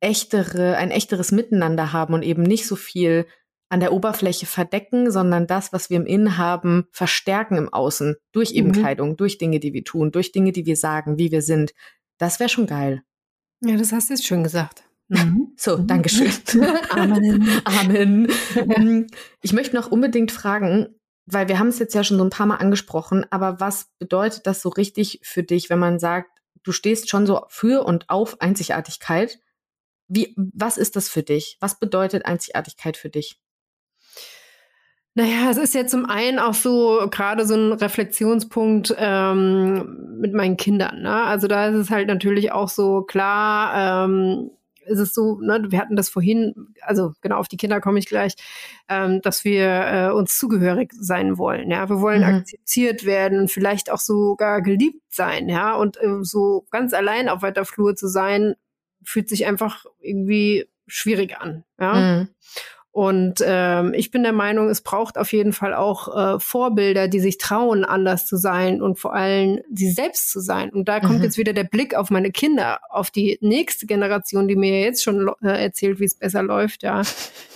[0.00, 3.26] echtere, ein echteres Miteinander haben und eben nicht so viel
[3.74, 8.14] an der Oberfläche verdecken, sondern das, was wir im Innen haben, verstärken im Außen.
[8.30, 8.72] Durch eben Mhm.
[8.72, 11.74] Kleidung, durch Dinge, die wir tun, durch Dinge, die wir sagen, wie wir sind.
[12.16, 13.02] Das wäre schon geil.
[13.62, 14.84] Ja, das hast du jetzt schön gesagt.
[15.08, 15.54] Mhm.
[15.56, 16.30] So, Dankeschön.
[16.90, 17.48] Amen.
[17.64, 18.28] Amen.
[18.64, 19.06] Mm,
[19.42, 20.94] ich möchte noch unbedingt fragen,
[21.26, 24.46] weil wir haben es jetzt ja schon so ein paar Mal angesprochen, aber was bedeutet
[24.46, 26.30] das so richtig für dich, wenn man sagt,
[26.62, 29.40] du stehst schon so für und auf Einzigartigkeit?
[30.06, 31.56] Wie, was ist das für dich?
[31.58, 33.40] Was bedeutet Einzigartigkeit für dich?
[35.16, 40.56] Naja, es ist ja zum einen auch so gerade so ein Reflexionspunkt ähm, mit meinen
[40.56, 41.02] Kindern.
[41.02, 41.12] Ne?
[41.24, 44.50] Also da ist es halt natürlich auch so klar, ähm,
[44.86, 48.06] ist es so, ne, wir hatten das vorhin, also genau auf die Kinder komme ich
[48.06, 48.34] gleich,
[48.88, 51.70] ähm, dass wir äh, uns zugehörig sein wollen.
[51.70, 52.38] Ja, wir wollen Mhm.
[52.40, 55.48] akzeptiert werden, vielleicht auch sogar geliebt sein.
[55.48, 58.54] Ja, und äh, so ganz allein auf weiter Flur zu sein,
[59.02, 61.64] fühlt sich einfach irgendwie schwierig an.
[61.80, 61.94] Ja.
[61.94, 62.28] Mhm.
[62.94, 67.18] Und ähm, ich bin der Meinung, es braucht auf jeden Fall auch äh, Vorbilder, die
[67.18, 70.70] sich trauen, anders zu sein und vor allem sie selbst zu sein.
[70.70, 71.24] Und da kommt Mhm.
[71.24, 75.28] jetzt wieder der Blick auf meine Kinder, auf die nächste Generation, die mir jetzt schon
[75.42, 76.84] äh, erzählt, wie es besser läuft.
[76.84, 77.02] Ja,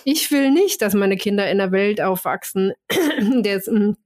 [0.02, 2.72] ich will nicht, dass meine Kinder in einer Welt aufwachsen,
[3.20, 3.96] in der es einen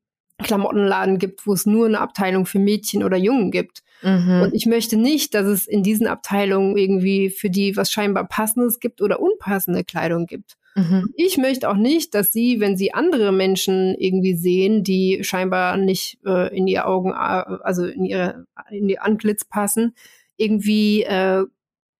[0.42, 3.82] Klamottenladen gibt, wo es nur eine Abteilung für Mädchen oder Jungen gibt.
[4.02, 4.42] Mhm.
[4.42, 8.80] Und ich möchte nicht, dass es in diesen Abteilungen irgendwie für die was scheinbar passendes
[8.80, 10.58] gibt oder unpassende Kleidung gibt.
[10.74, 11.12] Mhm.
[11.16, 16.18] Ich möchte auch nicht, dass sie, wenn sie andere Menschen irgendwie sehen, die scheinbar nicht
[16.24, 19.94] äh, in ihr Augen, äh, also in ihre in ihr Antlitz passen,
[20.36, 21.44] irgendwie äh,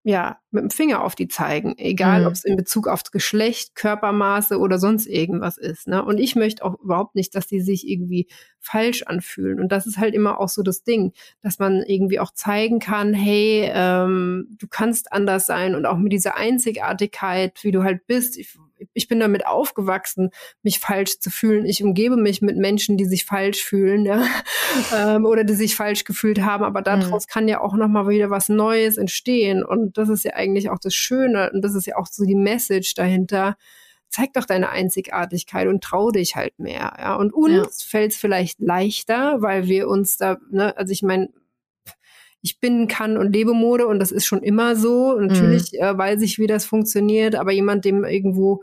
[0.05, 2.27] ja, mit dem Finger auf die zeigen, egal Mhm.
[2.27, 5.87] ob es in Bezug aufs Geschlecht, Körpermaße oder sonst irgendwas ist.
[5.87, 6.05] Ne?
[6.05, 8.27] Und ich möchte auch überhaupt nicht, dass die sich irgendwie
[8.59, 9.61] falsch anfühlen.
[9.61, 13.15] Und das ist halt immer auch so das Ding, dass man irgendwie auch zeigen kann,
[13.15, 18.37] hey, ähm, du kannst anders sein und auch mit dieser Einzigartigkeit, wie du halt bist.
[18.39, 18.59] Ich,
[18.93, 20.31] ich bin damit aufgewachsen,
[20.63, 21.67] mich falsch zu fühlen.
[21.67, 24.25] Ich umgebe mich mit Menschen, die sich falsch fühlen, ja,
[24.97, 26.65] ähm, oder die sich falsch gefühlt haben.
[26.65, 29.65] Aber daraus kann ja auch noch mal wieder was Neues entstehen.
[29.65, 32.35] Und das ist ja eigentlich auch das Schöne und das ist ja auch so die
[32.35, 33.57] Message dahinter.
[34.09, 36.95] Zeig doch deine Einzigartigkeit und trau dich halt mehr.
[36.99, 37.89] Ja, und uns Ja.
[37.89, 41.31] fällt es vielleicht leichter, weil wir uns da, ne, also ich meine,
[42.43, 45.15] ich bin, kann und lebe Mode und das ist schon immer so.
[45.15, 48.63] Und Natürlich äh, weiß ich, wie das funktioniert, aber jemand, dem irgendwo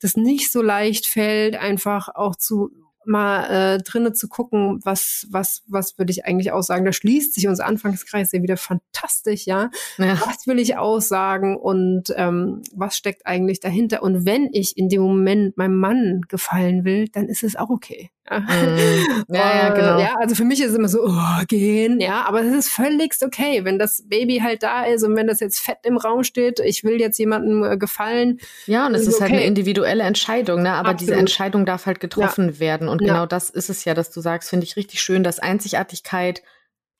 [0.00, 2.70] das nicht so leicht fällt, einfach auch zu
[3.06, 6.84] mal äh, drinnen zu gucken, was, was, was würde ich eigentlich aussagen.
[6.84, 9.70] Da schließt sich unser Anfangskreis ja wieder fantastisch, ja.
[9.96, 10.20] Ja.
[10.26, 14.02] Was will ich aussagen und ähm, was steckt eigentlich dahinter?
[14.02, 18.10] Und wenn ich in dem Moment meinem Mann gefallen will, dann ist es auch okay.
[18.30, 19.24] Ja, Mhm.
[19.28, 20.00] Ja, ja, Äh, genau.
[20.00, 23.22] Ja, also für mich ist es immer so, oh, gehen, ja, aber es ist völligst
[23.24, 26.60] okay, wenn das Baby halt da ist und wenn das jetzt fett im Raum steht,
[26.60, 28.38] ich will jetzt jemandem äh, gefallen.
[28.66, 29.48] Ja, und es Also ist halt eine okay.
[29.48, 30.72] individuelle Entscheidung, ne?
[30.72, 31.20] Aber diese Absolut.
[31.20, 32.88] Entscheidung darf halt getroffen werden.
[32.88, 33.08] Und Ja.
[33.08, 36.42] genau das ist es ja, dass du sagst, finde ich richtig schön, dass Einzigartigkeit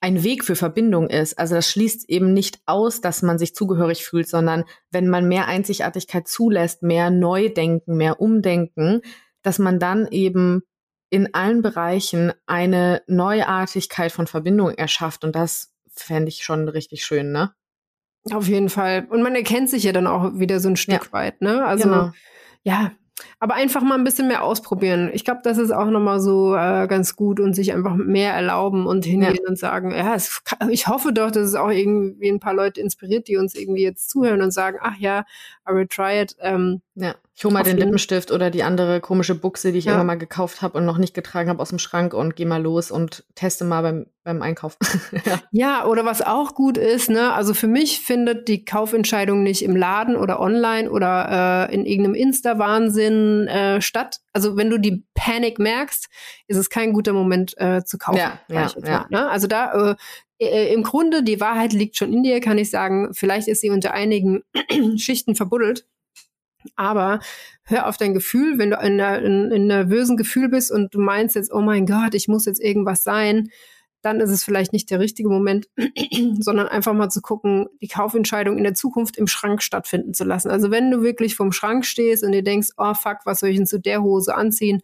[0.00, 1.38] ein Weg für Verbindung ist.
[1.38, 5.46] Also das schließt eben nicht aus, dass man sich zugehörig fühlt, sondern wenn man mehr
[5.48, 9.00] Einzigartigkeit zulässt, mehr Neudenken, mehr Umdenken,
[9.42, 10.62] dass man dann eben
[11.10, 15.24] in allen Bereichen eine Neuartigkeit von Verbindung erschafft.
[15.24, 17.52] Und das fände ich schon richtig schön, ne?
[18.32, 19.06] Auf jeden Fall.
[19.08, 21.12] Und man erkennt sich ja dann auch wieder so ein Stück Ja.
[21.12, 21.64] weit, ne?
[21.64, 22.10] Also Genau.
[22.64, 22.90] ja,
[23.38, 25.10] aber einfach mal ein bisschen mehr ausprobieren.
[25.14, 28.86] Ich glaube, das ist auch nochmal so äh, ganz gut und sich einfach mehr erlauben
[28.86, 32.54] und hingehen und sagen, ja, es, ich hoffe doch, dass es auch irgendwie ein paar
[32.54, 35.24] Leute inspiriert, die uns irgendwie jetzt zuhören und sagen, ach ja,
[35.68, 36.36] I will try it.
[36.40, 39.84] Ähm, Ja, ich hole mal Auf den Lippenstift oder die andere komische Buchse, die ich
[39.84, 39.92] Ja.
[39.92, 42.62] irgendwann mal gekauft habe und noch nicht getragen habe aus dem Schrank und geh mal
[42.62, 44.78] los und teste mal beim, beim Einkauf.
[45.26, 45.40] ja.
[45.50, 49.76] Ja, oder was auch gut ist, ne, also für mich findet die Kaufentscheidung nicht im
[49.76, 54.20] Laden oder online oder äh, in irgendeinem Insta-Wahnsinn äh, statt.
[54.32, 56.08] Also wenn du die Panik merkst,
[56.46, 58.18] ist es kein guter Moment äh, zu kaufen.
[58.18, 58.90] Ja, ja, ja.
[58.90, 59.28] mal, ne?
[59.28, 59.96] Also da äh,
[60.38, 63.12] äh, im Grunde die Wahrheit liegt schon in dir, kann ich sagen.
[63.12, 64.42] Vielleicht ist sie unter einigen
[64.96, 65.86] Schichten verbuddelt.
[66.76, 67.20] Aber
[67.64, 71.52] hör auf dein Gefühl, wenn du in, einem nervösen Gefühl bist und du meinst jetzt,
[71.52, 73.50] oh mein Gott, ich muss jetzt irgendwas sein,
[74.02, 75.68] dann ist es vielleicht nicht der richtige Moment,
[76.38, 80.48] sondern einfach mal zu gucken, die Kaufentscheidung in der Zukunft im Schrank stattfinden zu lassen.
[80.48, 83.56] Also wenn du wirklich vom Schrank stehst und dir denkst, oh fuck, was soll ich
[83.56, 84.82] denn zu der Hose anziehen?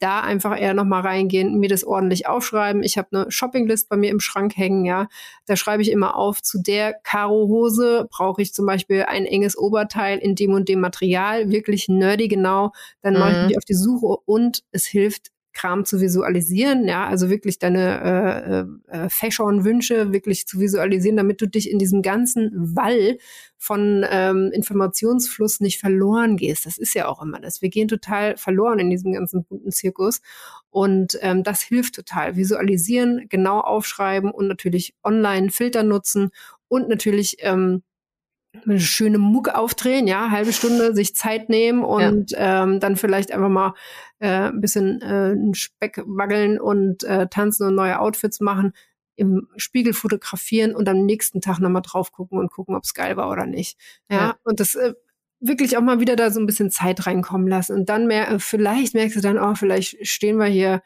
[0.00, 2.82] Da einfach eher nochmal reingehen, mir das ordentlich aufschreiben.
[2.82, 5.08] Ich habe eine Shoppinglist bei mir im Schrank hängen, ja.
[5.46, 10.18] Da schreibe ich immer auf, zu der Karo-Hose brauche ich zum Beispiel ein enges Oberteil
[10.18, 12.72] in dem und dem Material, wirklich nerdy genau.
[13.02, 13.46] Dann mache ich Mhm.
[13.48, 15.28] mich auf die Suche und es hilft,
[15.60, 21.46] Kram zu visualisieren, ja, also wirklich deine äh, äh, Fashion-Wünsche wirklich zu visualisieren, damit du
[21.46, 23.18] dich in diesem ganzen Wall
[23.58, 26.64] von ähm, Informationsfluss nicht verloren gehst.
[26.64, 27.60] Das ist ja auch immer das.
[27.60, 30.22] Wir gehen total verloren in diesem ganzen bunten Zirkus
[30.70, 32.36] und ähm, das hilft total.
[32.36, 36.30] Visualisieren, genau aufschreiben und natürlich online Filter nutzen
[36.68, 37.82] und natürlich ähm,
[38.64, 43.48] eine schöne Mucke aufdrehen, ja, halbe Stunde sich Zeit nehmen und ähm, dann vielleicht einfach
[43.48, 43.74] mal
[44.18, 48.72] äh, ein bisschen äh, Speck waggeln und äh, tanzen und neue Outfits machen,
[49.16, 53.16] im Spiegel fotografieren und am nächsten Tag nochmal drauf gucken und gucken, ob es geil
[53.16, 53.78] war oder nicht.
[54.10, 54.36] Ja, Ja.
[54.44, 54.94] und das äh,
[55.40, 58.38] wirklich auch mal wieder da so ein bisschen Zeit reinkommen lassen und dann mehr, äh,
[58.38, 60.82] vielleicht merkst du dann, oh, vielleicht stehen wir hier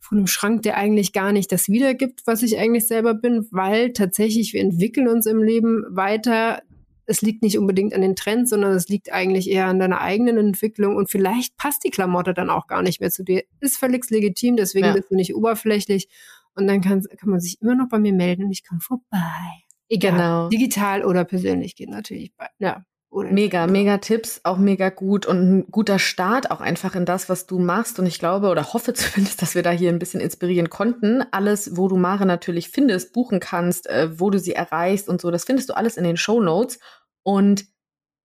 [0.00, 3.92] vor einem Schrank, der eigentlich gar nicht das wiedergibt, was ich eigentlich selber bin, weil
[3.92, 6.62] tatsächlich wir entwickeln uns im Leben weiter.
[7.10, 10.36] Es liegt nicht unbedingt an den Trends, sondern es liegt eigentlich eher an deiner eigenen
[10.36, 13.42] Entwicklung und vielleicht passt die Klamotte dann auch gar nicht mehr zu dir.
[13.60, 14.92] Ist völlig legitim, deswegen Ja.
[14.92, 16.08] bist du nicht oberflächlich
[16.54, 19.64] und dann kann, kann man sich immer noch bei mir melden und ich komme vorbei.
[19.88, 20.48] Egal, Genau.
[20.50, 22.48] digital oder persönlich geht natürlich bei.
[22.58, 27.30] Ja, Mega, mega Tipps, auch mega gut und ein guter Start auch einfach in das,
[27.30, 27.98] was du machst.
[27.98, 28.92] Und ich glaube oder hoffe
[29.32, 31.24] zumindest, dass wir da hier ein bisschen inspirieren konnten.
[31.30, 35.30] Alles, wo du Mare natürlich findest, buchen kannst, äh, wo du sie erreichst und so,
[35.30, 36.78] das findest du alles in den Show Notes.
[37.28, 37.66] Und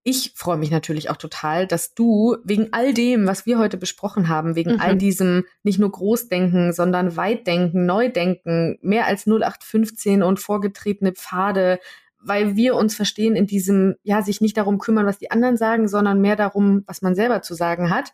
[0.06, 4.30] ich freue mich natürlich auch total, dass du wegen all dem, was wir heute besprochen
[4.30, 4.80] haben, wegen Mhm.
[4.80, 11.80] all diesem nicht nur Großdenken, sondern Weitdenken, Neudenken, mehr als 0815 und vorgetretene Pfade,
[12.18, 15.89] weil wir uns verstehen in diesem, ja, sich nicht darum kümmern, was die anderen sagen,
[15.89, 18.14] sondern mehr darum, was man selber zu sagen hat.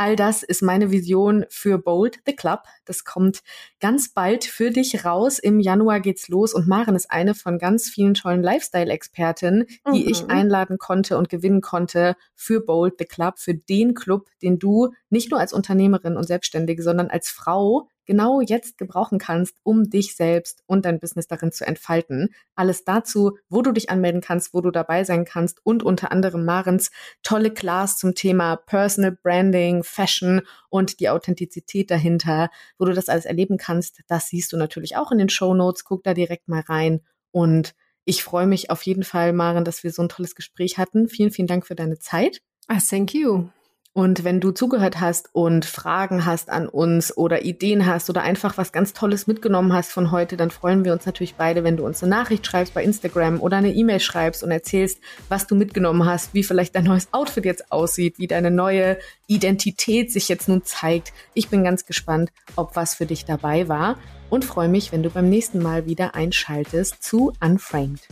[0.00, 2.60] All das ist meine Vision für Bold the Club.
[2.86, 3.40] Das kommt
[3.80, 5.38] ganz bald für dich raus.
[5.38, 10.08] Im Januar geht's los und Maren ist eine von ganz vielen tollen Lifestyle-Expertinnen, die Mhm.
[10.08, 14.88] ich einladen konnte und gewinnen konnte für Bold the Club, für den Club, den du
[15.10, 20.16] nicht nur als Unternehmerin und Selbstständige, sondern als Frau genau jetzt gebrauchen kannst, um dich
[20.16, 22.34] selbst und dein Business darin zu entfalten.
[22.56, 26.44] Alles dazu, wo du dich anmelden kannst, wo du dabei sein kannst und unter anderem
[26.44, 26.90] Marens
[27.22, 32.50] tolle Class zum Thema Personal Branding, Fashion und die Authentizität dahinter,
[32.80, 34.00] wo du das alles erleben kannst.
[34.08, 35.84] Das siehst du natürlich auch in den Show Notes.
[35.84, 39.92] Guck da direkt mal rein und ich freue mich auf jeden Fall, Maren, dass wir
[39.92, 41.08] so ein tolles Gespräch hatten.
[41.08, 42.42] Vielen, vielen Dank für deine Zeit.
[42.66, 43.50] Ah, thank you.
[43.92, 48.56] Und wenn du zugehört hast und Fragen hast an uns oder Ideen hast oder einfach
[48.56, 51.84] was ganz Tolles mitgenommen hast von heute, dann freuen wir uns natürlich beide, wenn du
[51.84, 56.04] uns eine Nachricht schreibst bei Instagram oder eine E-Mail schreibst und erzählst, was du mitgenommen
[56.04, 60.64] hast, wie vielleicht dein neues Outfit jetzt aussieht, wie deine neue Identität sich jetzt nun
[60.64, 61.12] zeigt.
[61.34, 63.96] Ich bin ganz gespannt, ob was für dich dabei war
[64.30, 68.06] und freue mich, wenn du beim nächsten Mal wieder einschaltest zu Unframed.